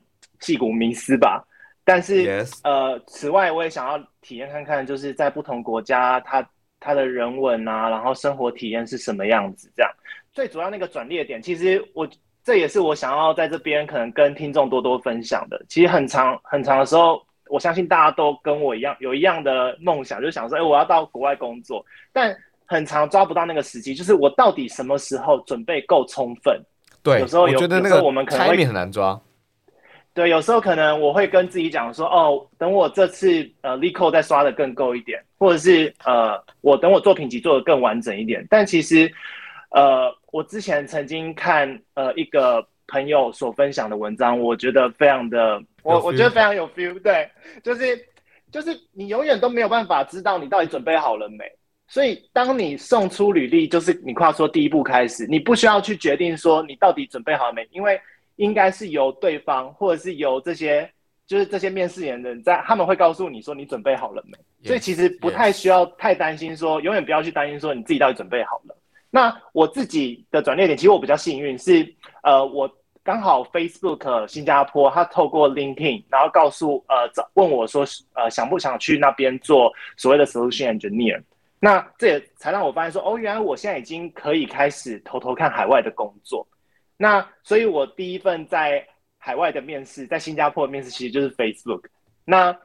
[0.41, 1.43] 戏谷迷思吧。
[1.83, 6.47] 但是呃，此外我也想要体验看看，就是在不同国家，它
[6.79, 9.71] 它的人文啊，然后生活体验是什么样子。
[9.75, 9.91] 这样
[10.33, 12.07] 最主要那个转捩点，其实我
[12.43, 15.65] 这也是我想要在这边可能跟听众多多分享的。
[15.69, 17.25] 其实很长很长的时候。
[17.49, 21.83] 我相信大家都跟我一样有一样的梦想，就想说，哎，我要到国外工作，
[22.13, 22.35] 但
[22.65, 26.61] 很长抓不到那个时机，就是我到底什么时候准备够充分？
[27.01, 29.19] 对，有时候我觉得那个我们可能会很难抓。
[30.13, 38.45] 对，有时候可能我会跟自己讲说，哦，等我这次呃力扣再刷的更够一点，或者是呃我等我作品集做的更完整一点。
[38.49, 39.09] 但其实
[39.69, 45.61] 呃我之前曾经看呃一个朋友所分享的文章，我觉得非常的。
[45.81, 47.27] 我我觉得非常有 feel，对，
[47.63, 47.97] 就是
[48.51, 51.45] 就是你永远都没有办法知道你到底准备好了没，
[51.87, 57.99] 所以当你送出履历，就是你跨说第一步开始，你不需要去决定说你到底准备好了没，因为
[58.35, 60.87] 应该是由对方或者是由这些
[61.25, 68.75] 就是这些面试人的在他们会告诉你说你准备好了没，所以其实不太需要太担心说，永远不要去担心说你自己到底准备好了。
[69.09, 72.69] 那我自己的转捩点，其实我比较幸运，是呃我。
[73.09, 81.19] 刚好 Facebook 新加坡，他透过 LinkedIn，然后告诉呃找问我说，呃想不想去那边做所谓的 Solution Engineer？
[81.59, 86.47] 那这也才让我发现说，哦，原来我现在已经可以开始偷偷看海外的工作。
[86.97, 91.85] 那所以，我第一份在海外的面试，在新加坡的面试，其实就是 Facebook。
[92.25, 92.55] 那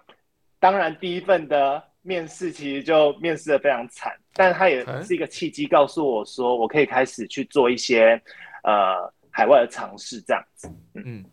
[0.61, 8.20] 当然，第一份的面试其实就面试的非常惨，但它也是一个契机，告诉我说，我可以开始去做一些
[8.62, 10.70] 呃海外的尝试，这样子。
[10.94, 11.24] 嗯。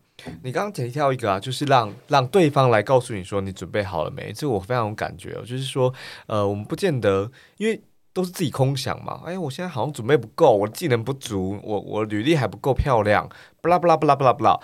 [0.43, 4.31] 你刚刚提到一个啊，就是让让对方来告诉你说你准备好了没？
[4.31, 5.41] 这个我非常有感觉哦。
[5.41, 5.91] 就是说，
[6.27, 7.81] 呃，我们不见得，因为
[8.13, 9.23] 都是自己空想嘛。
[9.25, 13.27] 哎，我现在好像准备不够，我技能不足，我我履历还不够漂亮，
[13.61, 14.59] 不啦不啦不啦不啦不啦。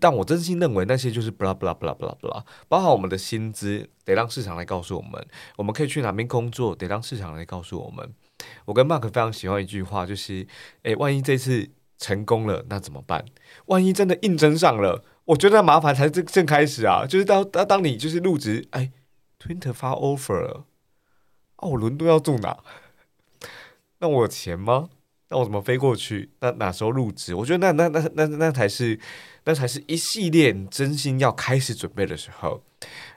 [0.00, 2.44] 但我真心认为那些就是不啦不啦不啦不啦不啦。
[2.66, 5.22] 包含我们的薪资，得让市场来告诉我们；
[5.56, 8.12] 我们可以去哪边工作，得让市场来告诉我们。
[8.64, 10.44] 我跟 Mark 非常喜欢一句话，就是：
[10.82, 11.70] 哎，万一这次。
[12.02, 13.24] 成功了，那怎么办？
[13.66, 17.06] 万一真的应征上了，我觉得麻烦才正正开始啊！
[17.06, 18.90] 就是当当当你就是入职，哎
[19.38, 20.64] ，Twitter 发 offer 了，
[21.58, 22.58] 哦，伦敦要住哪？
[24.00, 24.88] 那我有钱吗？
[25.28, 26.30] 那我怎么飞过去？
[26.40, 27.36] 那哪时候入职？
[27.36, 28.98] 我觉得那那那那那才是
[29.44, 32.62] 那才是一系列真心要开始准备的时候。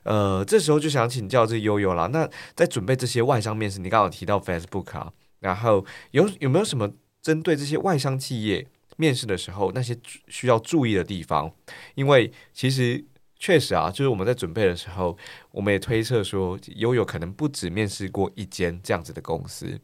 [0.03, 2.07] 呃，这时候就想请教这悠悠了。
[2.09, 8.67] 那在准备这些外商面试，你刚好提到 Facebook 啊，然后有有没有什么针对这些外商企业？
[8.97, 11.51] 面试的时候，那些需要注意的地方，
[11.95, 13.03] 因为其实
[13.37, 15.17] 确实啊，就是我们在准备的时候，
[15.51, 19.79] 我们也推测说，悠悠可能不止面试过一间这样子的公司。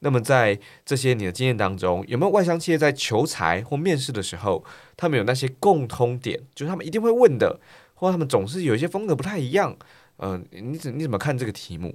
[0.00, 4.64] 那么在这些你的经验当中，有没有外商企业在求财或面试的时候，
[4.96, 7.60] 他们有那些共通点，就是他们一定会问的，
[7.94, 9.76] 或他们总是有一些风格不太一样？
[10.18, 11.94] 嗯，你怎你怎么看这个题目？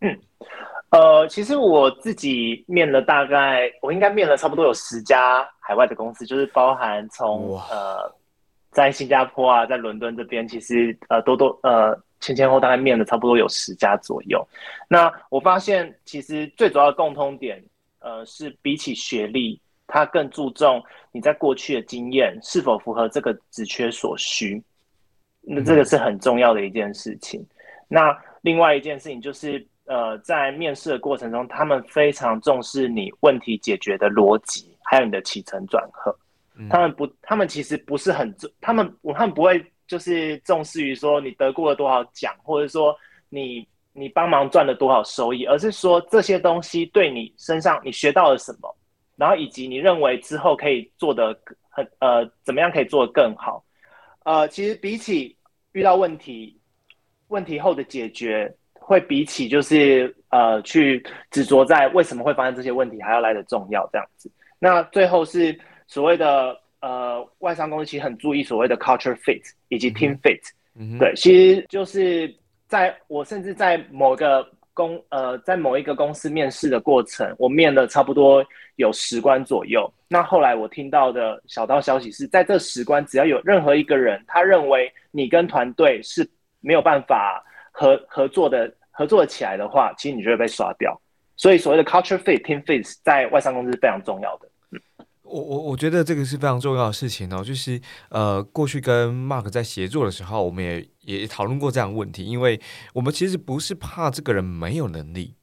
[0.00, 0.20] 嗯。
[0.90, 8.10] 呃，其实我自己面了大概，我应该面了差不多有十家海外的公司，就是包含从呃
[8.70, 14.46] 在新加坡啊，在伦敦这边，其实呃多多呃前前后大概面了差不多有十家左右。
[14.88, 17.62] 那我发现其实最主要的共通点，
[17.98, 24.62] 呃是比起学历，它更注重你在过去的经验是否符合这个职缺所需。
[25.42, 27.44] 那这个是很重要的一件事情。
[27.88, 29.66] 那另外一件事情就是。
[29.86, 36.12] 呃，在面试的过程中，他们非常重视你问题解决的逻辑，还有你的起承转合。
[36.68, 42.96] 他们不，他们其实不是很重，他们他们不会就是重视于说你得过了多少奖，或者说
[43.28, 48.74] 你你帮忙赚了多少收益，而是说这些东西对你身上你学到了什么，
[49.14, 53.64] 然后以及你认为之后可以做的很呃怎么样可以做得更好。
[54.24, 55.36] 呃，其实比起
[55.72, 56.58] 遇到问题，
[57.28, 58.52] 问题后的解决。
[58.86, 64.30] 会比起就是呃去执着在为什么会发生这些问题还要来的重要这样子。
[64.60, 70.40] 那最后是所谓的呃外商公司其实很注意所谓的 culture fit 以及 team fit。
[71.00, 72.32] 对，其实就是
[72.68, 78.46] 在我甚至在某个公呃在某一个公司面试的过程，我面了差不多
[78.76, 79.92] 有十关左右。
[80.06, 86.24] 那后来我听到的小道消息是在这十关，只要有任何一个人他认为你跟团队是
[86.60, 87.42] 没有办法。
[87.78, 90.98] 合合作的合作起来的话，其实你就会被刷掉。
[91.36, 94.48] 所以所谓的 culture fit、team fit 在外商公司是非常重要的。
[95.22, 97.44] 我我我觉得这个是非常重要的事情哦。
[97.44, 102.24] 就是呃，过去跟 Mark 在协作的时候，我们也也讨论过这样问题。
[102.24, 102.60] 因为
[102.94, 105.34] 我们其实不是怕这个人没有能力，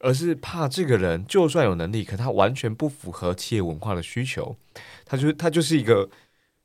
[0.00, 4.56] 而是怕这个人就算有能力，可他完全不符合企业文化的需求。
[5.06, 6.10] 他就他就是一个，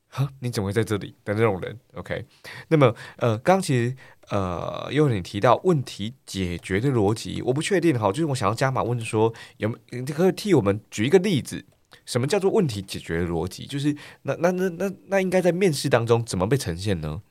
[0.09, 2.25] 哈，你怎么会在这里的那种人？OK，
[2.69, 3.95] 那么呃，刚其实。
[4.29, 11.63] 呃，又你提到问题解决的逻辑，我不确定哈，就是我想要加码问说，有没你可以替我们举一个例子，
[12.05, 13.65] 什么叫做问题解决的逻辑？
[13.65, 17.21] 就是那那那那那应该在面试当中怎么被呈现呢？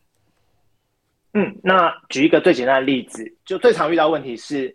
[1.34, 4.74] 嗯，那举一个最简单的例子，就最常遇到问题是，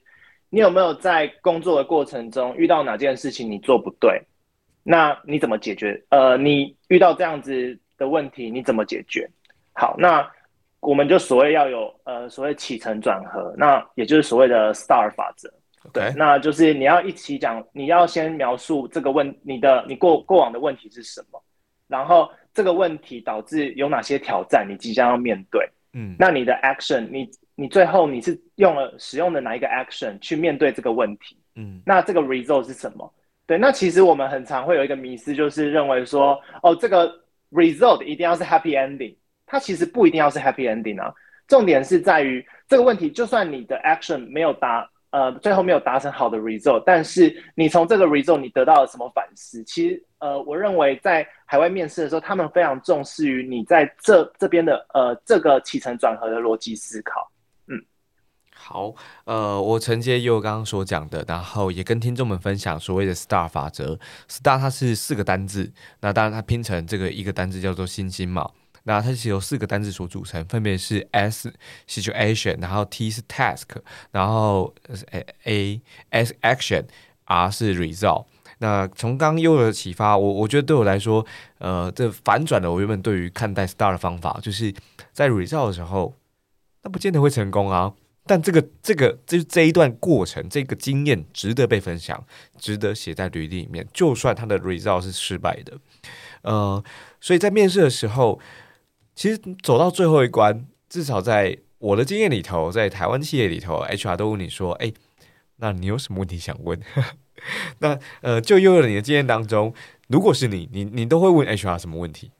[0.51, 4.21] 你有没有在工作的过程中遇到哪件事情你做不对？
[4.83, 5.99] 那你怎么解决？
[6.09, 9.29] 呃，你遇到这样子的问题，你怎么解决？
[9.73, 10.27] 好，那。
[10.81, 15.47] 我们就所谓要有呃所谓起承转合，那也就是所谓的 STAR 法则。
[15.93, 21.39] 对，那就是你要一起讲，你要先描述这个问你的你过过往的问题是什么，
[21.87, 25.69] 然后这个问题导致有哪些挑战，你即将要面对。
[25.93, 31.37] 嗯，那你的 action，你你最后你是用了使用的哪一个 action 去面对这个问题？
[31.57, 33.13] 嗯，那这个 result 是什么？
[33.45, 37.13] 对，那其实我们很常会有一个迷思，就是认为说，哦，这个
[37.51, 39.15] result 一定要是 happy ending。
[39.45, 41.13] 它其实不一定要是 happy ending 啊，
[41.47, 49.61] 重点是在于这个问题，就算你的 action 没有达，呃，最后没有达成好的 result，但是你从这个 result 你得到了什么反思？
[49.65, 57.29] 其实呃，我认为在海外面试的时候，他们非常重视于你在这这边的呃这个起承转合的逻辑思考。
[58.63, 58.93] 好，
[59.25, 63.97] 呃，我承接佑刚刚所讲的，然后也跟听众们分享所谓的 STAR 法则。
[64.29, 68.47] STAR 它是四个单字，那当然它拼成这个一个单字叫做星星嘛。
[68.83, 71.51] 那它是由四个单字所组成，分别是 S
[71.87, 73.63] situation，然后 T 是 task，
[74.11, 74.73] 然后
[75.45, 78.25] A S action，R 是 result。
[78.59, 81.25] 那从刚刚佑的启发，我我觉得对我来说，
[81.57, 84.71] 呃，这反转了我原本对于看待 STAR 的方法，就是
[85.11, 86.13] 在 result 的时候，
[86.83, 87.93] 那不见得会成功啊。
[88.27, 92.23] 但这个这个这这一段过程，这个经验值得被分享，
[92.57, 93.85] 值得写在履历里面。
[93.91, 95.77] 就算他的 result 是失败的，
[96.43, 96.81] 呃，
[97.19, 98.39] 所以在面试的时候，
[99.15, 104.93] 其实走到最后一关，至少在我的经验里头，在台湾企业里头，HR 都问你说：“哎，
[105.57, 106.79] 那你有什么问题想问？”
[107.79, 109.73] 那呃，就又有你的经验当中，
[110.07, 112.31] 如果是你，你你都会问 HR 什么问题？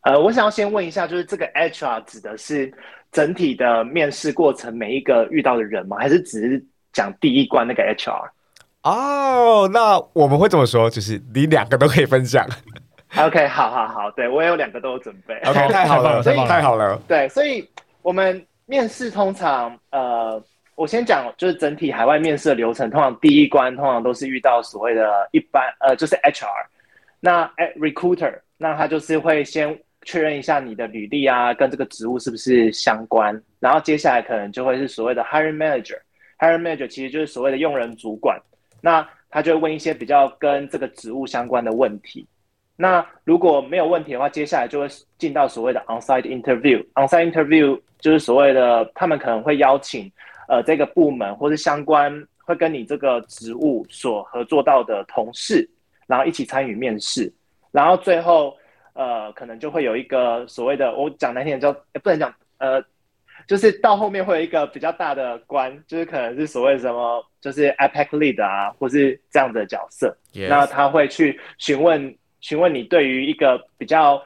[0.00, 2.74] 呃，我想要先问一下，就是这个 HR 指的是？
[3.10, 5.96] 整体的面试过程，每一个遇到的人吗？
[5.98, 8.28] 还是只是讲第一关那个 HR？
[8.82, 12.46] 哦，那我们会这么说，就是你两个都可以分享。
[13.16, 15.34] OK，好好好，对我也有两个都有准备。
[15.46, 17.00] OK，太好了，所以太好了。
[17.08, 17.66] 对，所以
[18.02, 20.42] 我们面试通常，呃，
[20.74, 26.46] 我先讲就是整体海外面试的流程，通常第一关通常都是遇到所谓的一般，呃，就是 HR，
[27.20, 29.78] 那 recruiter，那他就是会先。
[30.08, 33.38] 确认一下你的履历啊，跟这个职务是不是相关？
[33.60, 35.98] 然后接下来可能就会是所谓的 hiring manager。
[36.38, 38.40] hiring manager 其实就是所谓的用人主管，
[38.80, 42.26] 那他就会问一些比较跟这个职务相关的问题。
[42.74, 44.88] 那如果没有问题的话，接下来就会
[45.18, 46.82] 进到所谓的 onsite interview。
[46.94, 50.10] onsite interview 就是所谓的他们可能会邀请
[50.48, 55.68] 呃这个部门或是相关会跟你这个职务所合作到的同事，
[56.06, 57.30] 然后一起参与面试，
[57.70, 58.56] 然后最后。
[58.98, 61.72] 呃，可能就会有一个所谓的，我讲难听点叫，
[62.02, 62.82] 不能讲，呃，
[63.46, 70.12] 就是到后面会有一个比较大的关，就是可能是所谓什么，就是 IPAC lead 啊，或是这样的角色，
[70.48, 74.20] 那他会去询问询问你对于一个比较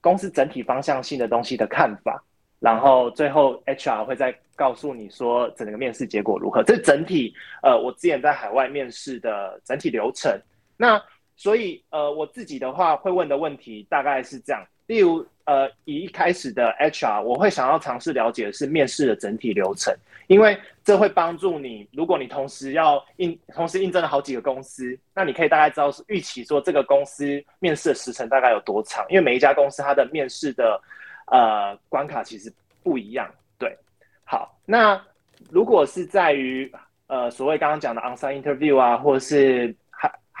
[0.00, 2.24] 公司整体方向性的东西的看法，
[2.60, 6.62] 然后最后 HR 会再告诉你说整个面试结果如何。
[6.62, 10.40] 这整体，呃，我之前在海外面试的整体流程，
[10.78, 10.98] 那。
[11.36, 19.94] 所以，呃，我自己的话会问的问题大概是这样，例如，呃，以一开始的 HR，我会想要尝试了解的是面试的整体流程，
[20.26, 30.80] 因为这会帮助你，如果你同时要应同时应征了好几个公司，那你可以大概知道是预期说这个公司面试的时程大概有多长，因为每一家公司它的面试的
[31.26, 33.28] 呃关卡其实不一样。
[33.58, 33.76] 对，
[34.24, 35.02] 好，那
[35.50, 36.70] 如果是在于
[37.06, 39.74] 呃所谓刚刚讲的 onsite interview 啊，或是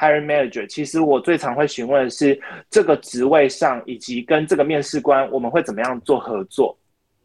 [0.04, 2.38] Hiring manager，其实我最常会询问的是
[2.68, 6.76] 这个职位上，以及跟这个面试官我们会怎么样做合作。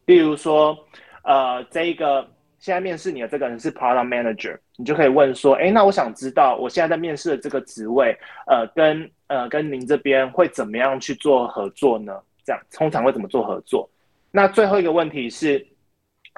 [0.05, 0.77] 例如说，
[1.23, 2.25] 呃，这一个
[2.57, 8.17] 现在面试你的这个人是 product manager，你就可以问说，哎，那我想知道我现在在面试的这个职位，
[8.47, 12.17] 呃，跟呃跟您这边会怎么样去做合作呢？
[12.45, 13.89] 这样通常会怎么做合作？
[14.31, 15.67] 那最后一个问题是，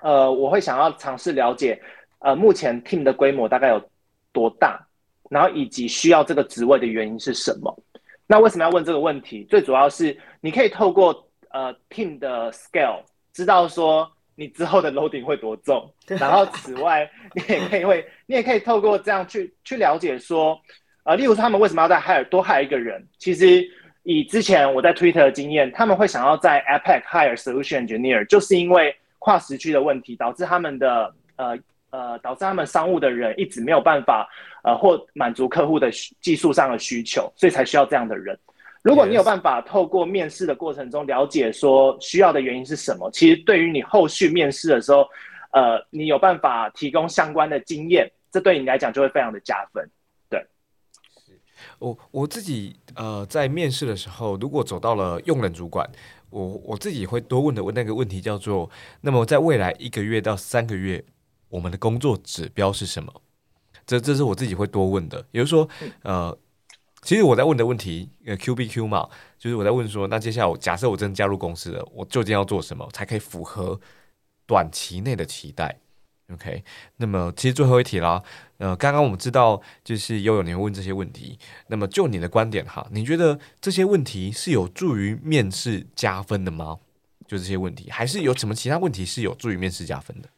[0.01, 1.79] 呃，我会想要尝试了解，
[2.19, 3.81] 呃，目前 team 的规模大概有
[4.33, 4.87] 多大？
[5.31, 7.73] 然后以及需要这个职位的原因是什么？
[8.27, 9.45] 那为什么要问这个问题？
[9.49, 13.01] 最主要是你可以透过呃 team 的 scale
[13.31, 15.89] 知道说你之后的 loading 会多重。
[16.05, 20.59] 然后此外，你也可以会，你也可以透过这样去去了解说，
[21.03, 23.01] 呃，例如说他们为什么要在 hire 多 hire 一个人？
[23.17, 23.65] 其实
[24.03, 31.57] 以之前我在 Twitter 的经验，他们会想要在 APEC hire solution engineer，就是因为跨时区的问题导致他们的呃。
[31.91, 34.27] 呃，导致他们商务的人一直没有办法，
[34.63, 38.37] 呃，或满足客户的技术上的需求，所以才需要这样的人。
[38.81, 45.05] 如果你有办法透过面试的过程中了解说需要的原因是什么，其实对于你后续面试的时候，
[45.51, 49.87] 呃，你有办法提供相关的经验，这对你来讲就会非常的加分。
[50.29, 50.43] 对，
[51.77, 55.87] 我我自己呃在面试的时候，如果走到了用人主管，
[56.29, 58.69] 我我自己会多问的问那个问题叫做：
[59.01, 61.03] 那么在未来一个月到三个月。
[61.51, 63.21] 我们的工作指标是什么？
[63.85, 65.23] 这这是我自己会多问的。
[65.31, 65.69] 也就是说，
[66.01, 66.35] 呃，
[67.03, 73.79] 其实我在问的问题，呃，Q B Q 嘛，就是我在问说，那接下来我假设我真的加入公司了，我究竟要做什么才可以符合
[74.47, 75.77] 短期内的期待
[76.31, 76.63] ？OK，
[76.97, 78.23] 那么其实最后一题啦，
[78.57, 81.37] 呃，刚刚我们知道就是悠悠你会问这些问题，
[81.67, 86.79] 那么就你的观点哈，你觉得这些问题是有助于面试加分的吗？
[87.27, 90.29] 就这些问题，还是有什么其他问题是有助于面试加分的？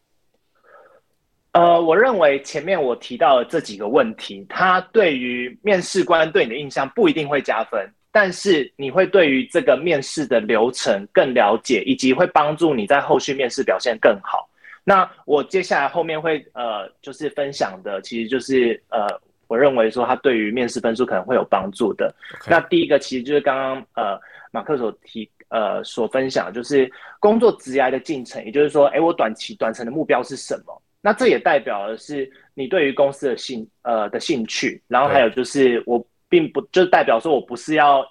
[1.53, 14.49] 呃，我认为前面我提到的这几个问题，它对于面试官对你的印象不一定会加分，但是你会对于这个面试的流程更了解，以及会帮助你在后续面试表现更好。
[14.83, 19.07] 那我接下来后面会呃，就是分享的，其实就是呃，
[19.47, 22.13] 我认为说它对于面试分数可能会有帮助的。
[22.47, 24.19] 那第一个其实就是刚刚呃
[24.51, 30.81] 马克所提呃所分享，就是工作职涯的进程，也就是说，哎，我短期短程的目标是什么？
[31.03, 38.03] 那这也代表的是你对于公司的兴呃的兴趣，然后还有就是我并不就代表说我不是要。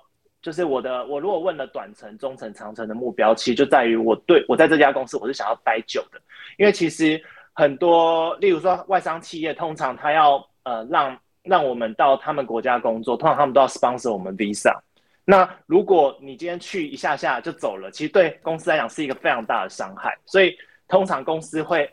[0.43, 6.21] 就是我的，我如果问了短程、中程、长程的目标，其实就在于我对我在这家公司我是想要待久的，
[6.59, 7.23] 因为其实
[7.53, 14.77] 很多，例如说外商企业，通常他要呃让让我们到他们国家工作，通常他们都要 sponsor 我们 visa。
[15.25, 20.19] 那如果你今天去一下下就走了，其实对公司来讲是一个非常大的伤害。
[20.27, 20.57] 所以
[20.89, 21.89] 通常公司会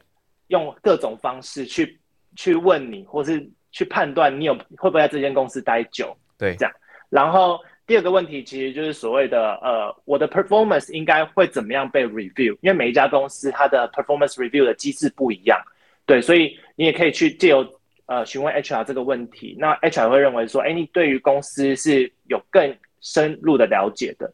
[0.49, 1.99] 用各种方式去
[2.35, 6.15] 去问你，或是去判断你有会不会在这间公司待久。
[6.37, 6.71] 对，这样，
[7.09, 7.59] 然后。
[7.89, 12.55] 第二个问题其实就是所谓的呃，我的 performance 应该会怎么样被 review？
[12.61, 15.59] 因为每一家公司它的 performance review 的机制不一样，
[16.05, 17.67] 对，所以你也可以去借由
[18.05, 19.55] 呃询问 HR 这个问题。
[19.57, 24.31] 那 HR 会认为说，哎，你对于公司是有更深入的了解的。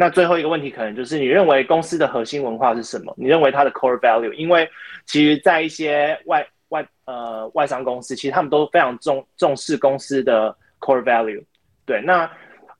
[0.00, 3.12] 那最后一个问题可能就是你认为公司的核心文化是什么？
[3.18, 4.32] 你认为它的 core value？
[4.34, 4.70] 因为
[5.04, 11.42] 其实，在一些外外呃外商公司，其实他们都非常重重视公司的 core value。
[11.84, 12.30] 对，那。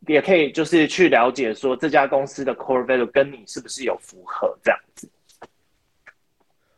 [0.06, 5.10] 也可以就是去了解说这家公司的 core value 跟你是不是有符合这样子。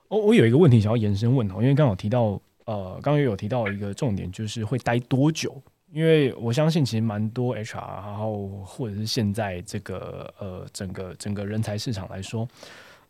[0.08, 5.62] 我我有一个问题想要延伸问哦，因为刚好提到呃，刚刚有提到一个重点，就是会待多久？
[5.92, 12.48] 因为我相信其实蛮多 HR，然后或者是现在这个呃整个整个人才市场来说。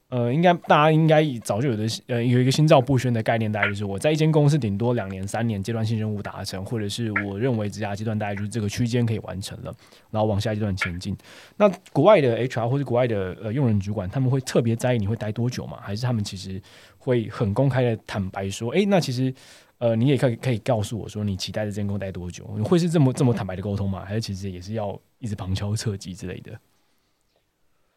[0.09, 9.73] 呃，应该大家应该早就有的，呃，有一个心照不宣的概念，大概就是我在一间公司顶多两年、三年阶段性任务达成，或者是我认为职涯阶段大概就是这个区间可以完成了，
[10.11, 11.17] 然后往下一阶段前进。
[11.57, 15.79] 那国外的 HR 或者国外的呃用人主管，他们会特别在意你会待多久吗？
[15.81, 16.61] 还是他们其实
[16.99, 19.33] 会很公开的坦白说，哎，那其实
[19.81, 22.49] 呃你也可以可以告诉我说，你期待在这间公司待多久？
[22.57, 24.05] 你会是这么这么坦白的沟通吗？
[24.07, 26.53] 还是其实也是要一直旁敲侧击之类的？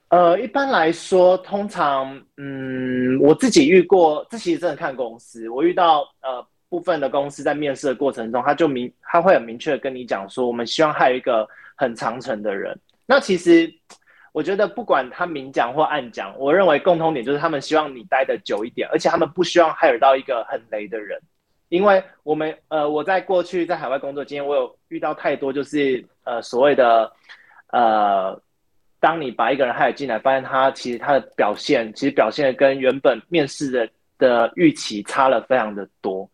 [0.07, 5.49] 呃，一般来说，通常，嗯，我自己遇过，这其实真的看公司。
[5.49, 12.79] 我遇到呃部分的公司在面试的过程中，他就明他会很明确的跟你讲说，我们希望还有一个很长程的人。
[13.05, 13.69] 那其实
[14.31, 21.19] 我觉得不管他明讲或暗讲，我认为共通点就是他们希望你待的久一点，而且他们不希望还有到一个很雷的人，
[21.73, 27.11] 因为我们呃我在过去在海外工作经验，我有遇到太多就是呃所谓的
[27.71, 28.41] 呃。
[29.03, 36.29] 当你把一个人害进来，发现他其实他的表现，其实表现的跟原本面试的的预期差了非常的多，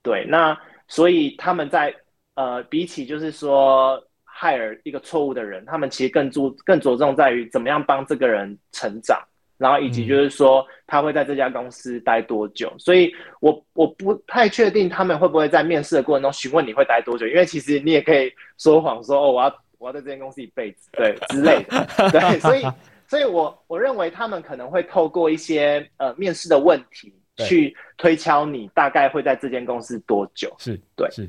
[0.00, 0.56] 对，那
[0.86, 1.92] 所以他们在
[2.36, 9.20] 呃比起就是说害尔一个错误的人，他们其实更注更着重在于怎么样帮这个人成长，
[9.58, 19.54] 然后以及就是说他会在这家公司待多久，所以我我不太确定他们会不会在面试的过程中询问你会待多久，因为其实你也可以说谎说哦我要。
[19.76, 22.62] 我要在这间公司一辈子，对之类的，对，所以，
[23.06, 31.28] 所以我我认为他们可能会透过一些呃面试的问题去推敲你大概会在这间公司多久，是对，是。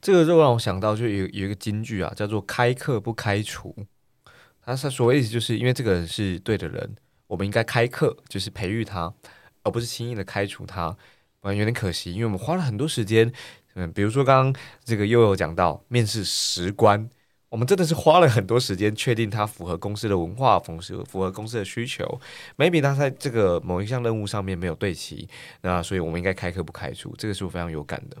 [0.00, 3.74] 这个就让我想到，就有有一个金句啊，叫做“开课不开除”，
[4.64, 6.96] 他是所谓意思就是因为这个人是对的人，
[7.26, 9.12] 我们应该开课，就是培育他，
[9.62, 10.96] 而不是轻易的开除他，
[11.40, 13.32] 不然有点可惜，因为我们花了很多时间，
[13.74, 17.10] 嗯，比如说刚刚这个悠悠讲到面试十关。
[17.48, 22.18] 我们真的是花了很多时间确定他符合公司的文化，符合符合公司的需求。
[22.56, 25.28] maybe 他在这个某一项任务上面没有对齐，
[25.60, 28.16] 那所以我们应该开课不开除，这个是我非常有感的。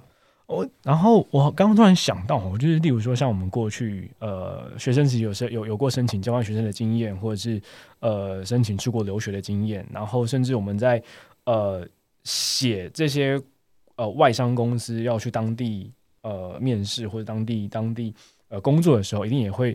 [0.52, 7.60] 我，然后我刚刚突然想到，我就是例如说，像我们过去呃学生时有时有有过申请交换学生的经验，或者是
[8.00, 11.02] 呃申请出国留学的经验，然后甚至我们在
[11.44, 11.86] 呃
[12.24, 13.40] 写这些
[13.96, 15.90] 呃外商公司要去当地
[16.22, 18.14] 呃面试或者当地当地。
[18.52, 19.74] 呃，工作的时候一定也会，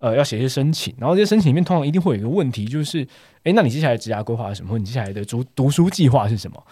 [0.00, 3.02] 呃，要写一些申请，然后这些申请里面通常一定会有一个问题，就是，
[3.42, 4.70] 哎，那你接下来职涯规划是什么？
[4.70, 6.62] 或你接下来的读读书计划是什么？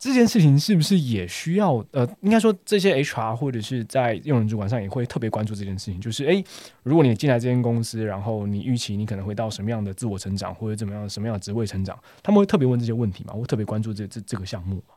[0.00, 1.74] 这件事情是不是也需要？
[1.92, 6.42] 呃，应该说这些 HR 或者是在用人主管上也会特别关注这件事情，就是，哎，
[6.82, 13.34] 如果你进来这间公司，然后你预期你可能会到什么样的自我成长，或者怎么样什么样的职位成长，他们会特别问这些问题吗？
[13.34, 14.94] 会特别关注这这这个项目吗？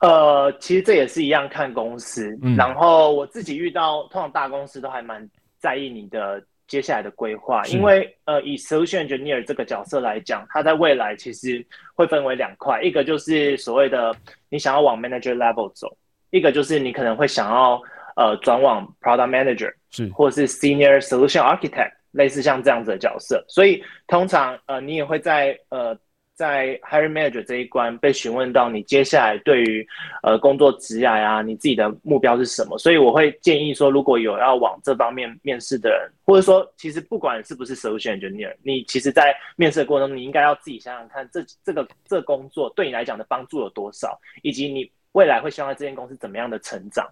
[0.00, 5.24] 呃，其实这也是一样看公司，然后我自己遇到通常大公司都还蛮
[5.60, 7.62] 在意你的接下来的规划。
[7.66, 11.64] 因为呃，以 solution engineer 这个角色来讲，它在未来其实
[11.94, 14.14] 会分为两块，一个就是所谓的
[14.48, 15.96] 你想要往 manager level 走，
[16.30, 17.80] 一个就是你可能会想要
[18.16, 23.44] 呃转往 product manager，是或是 senior solution architect，类似像这样子的角色。
[23.48, 25.96] 所以通常呃，你也会在呃。
[26.36, 29.86] 在 hiring manager 这一关被询问到你接下来对于
[30.22, 32.76] 呃工作职涯呀，你自己的目标是什么？
[32.76, 47.06] 所以我会建议说，如果有要往这方面面试的人，或者说其实不管是不是 solution engineer，你其实在面试的过程中，你应该要自己想想看，这这个这工作对你来讲的帮助有多少，以及你未来会希望在这间公司怎么样的成长。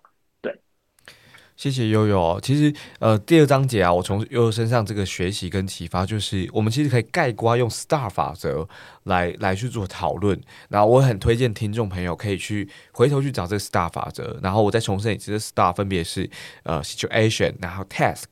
[1.56, 2.38] 谢谢悠悠。
[2.42, 8.68] 其实，呃，第二章节啊，我从悠悠身上这个学习跟启发，就是我们其实可以概括用 STAR 法则
[9.04, 10.38] 来来去做讨论。
[10.68, 14.36] 然后，我很推荐听众朋友可以去回头去找这个 STAR 法则。
[14.42, 16.28] 然后，我再重申一次这，STAR 分别是
[16.64, 18.24] 呃 Situation，然后 Task，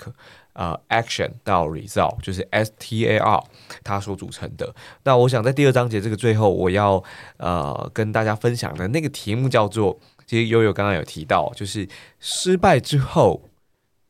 [0.55, 3.41] 呃 Action 到 Result，就是 S T A R
[3.85, 4.75] 它所组成的。
[5.05, 7.03] 那我想在第二章节这个最后，我要
[7.37, 10.01] 呃跟大家分享的那个题目叫做。
[10.27, 13.49] 其实悠悠刚刚有提到，就是失败之后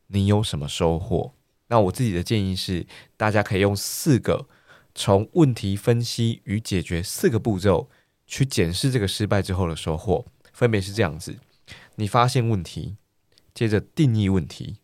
[0.08, 1.32] 你有什么收获？
[1.68, 2.86] 那我自己的建议是，
[3.16, 4.46] 大家可以用四个
[4.94, 7.88] 从问题分析与解决四个步骤
[8.26, 11.38] 去检视这个失败之后的收获，分别是这样子：
[11.96, 12.96] 你发现问题，
[13.54, 14.80] 接着定义问题，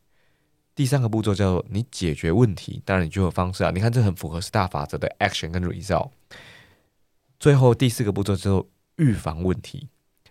[0.74, 2.80] 第三个步骤叫做你解决问题。
[2.86, 3.70] 当然，你就有方式啊。
[3.70, 6.10] 你看，这很符合四大法则的 action 跟 result。
[7.38, 9.88] 最后第四个步骤叫做预防问题。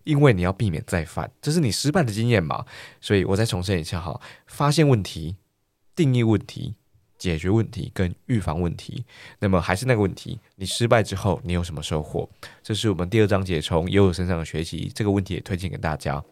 [0.07, 2.65] 因为你要避免再犯，这是你失败的经验嘛？
[3.01, 5.35] 所以我再重申一下哈：发现问题、
[5.93, 6.75] 定义问题、
[7.17, 9.03] 解决问题跟预防问题。
[9.39, 12.29] 那么还是那个问题，你失败之后你有什么收获？
[12.63, 16.23] 这是我们第二章节从悠悠身上的学习，这个问题也推荐给大家。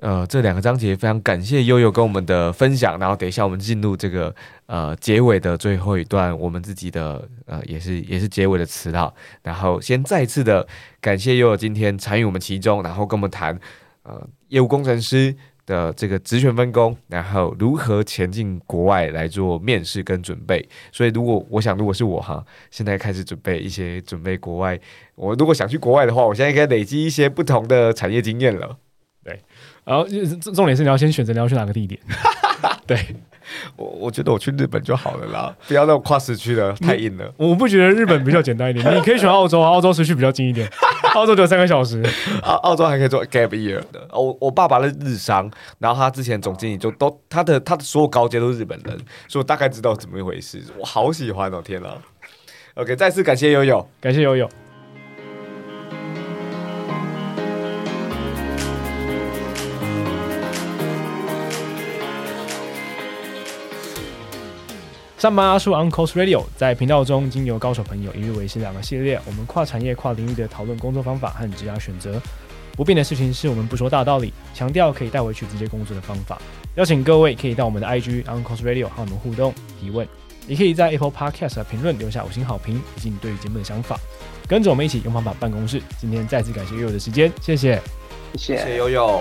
[0.00, 4.34] 呃，这两个章节非常感谢悠悠跟我们的分享，然后等一下我们进入这个
[4.64, 9.12] 呃结尾的最后一段，我们自己的呃也是也是结尾的词啦。
[9.42, 10.66] 然后先再次的
[11.02, 13.58] 感谢悠悠今天参与我们其中，然后跟我们谈
[14.04, 15.36] 呃业务工程师
[15.66, 20.66] 的这个职权分工，然后如何前进国外来做面试跟准备。
[20.90, 24.80] 所以如果我想如果是我哈，现在开始准备一些准备国外，
[25.14, 28.78] 我如果想去国外的话，我现在应该累积一些不同的产业经验了。
[29.84, 30.06] 然后
[30.40, 32.00] 重重点是你要先选择你要去哪个地点。
[32.86, 32.98] 对，
[33.76, 37.32] 我我觉得我去日本就好了啦，不要那种跨时区的太硬了。
[37.36, 40.68] 我不觉得日本比较简单一点， 你可以选澳洲，澳洲时区比较近一点，
[41.14, 42.02] 澳洲只有三个小时。
[42.42, 44.06] 澳澳洲还可以做 gap year 的。
[44.12, 48.96] 我我爸爸的日商，然后他之前总经理就都他的他的所有高阶都是日本人，
[49.28, 50.60] 所以我大概知道怎么一回事。
[50.76, 51.96] 我好喜欢哦，天哪
[52.74, 54.48] ！OK，再次感谢悠悠，感谢悠悠。
[65.20, 72.18] 上班阿叔 Uncle's Radio 在频道中，经由高手朋友一日为师两个系列，我们跨产业、跨领域的讨论工作方法和职业选择。
[72.74, 76.40] 不变的事情是我们不说大道理，强调可以带回去直接工作的方法。
[76.76, 80.08] 邀请各位可以到我们的 IG Uncle's Radio 和我们互动提问，
[80.46, 84.00] 也可以在 Apple Podcast 的评论留下五星好评以及你对于节目的想法。
[84.48, 85.82] 跟着我们一起用方法办公室。
[85.98, 87.78] 今天再次感谢悠悠的时间，谢谢，
[88.38, 89.20] 谢谢悠悠。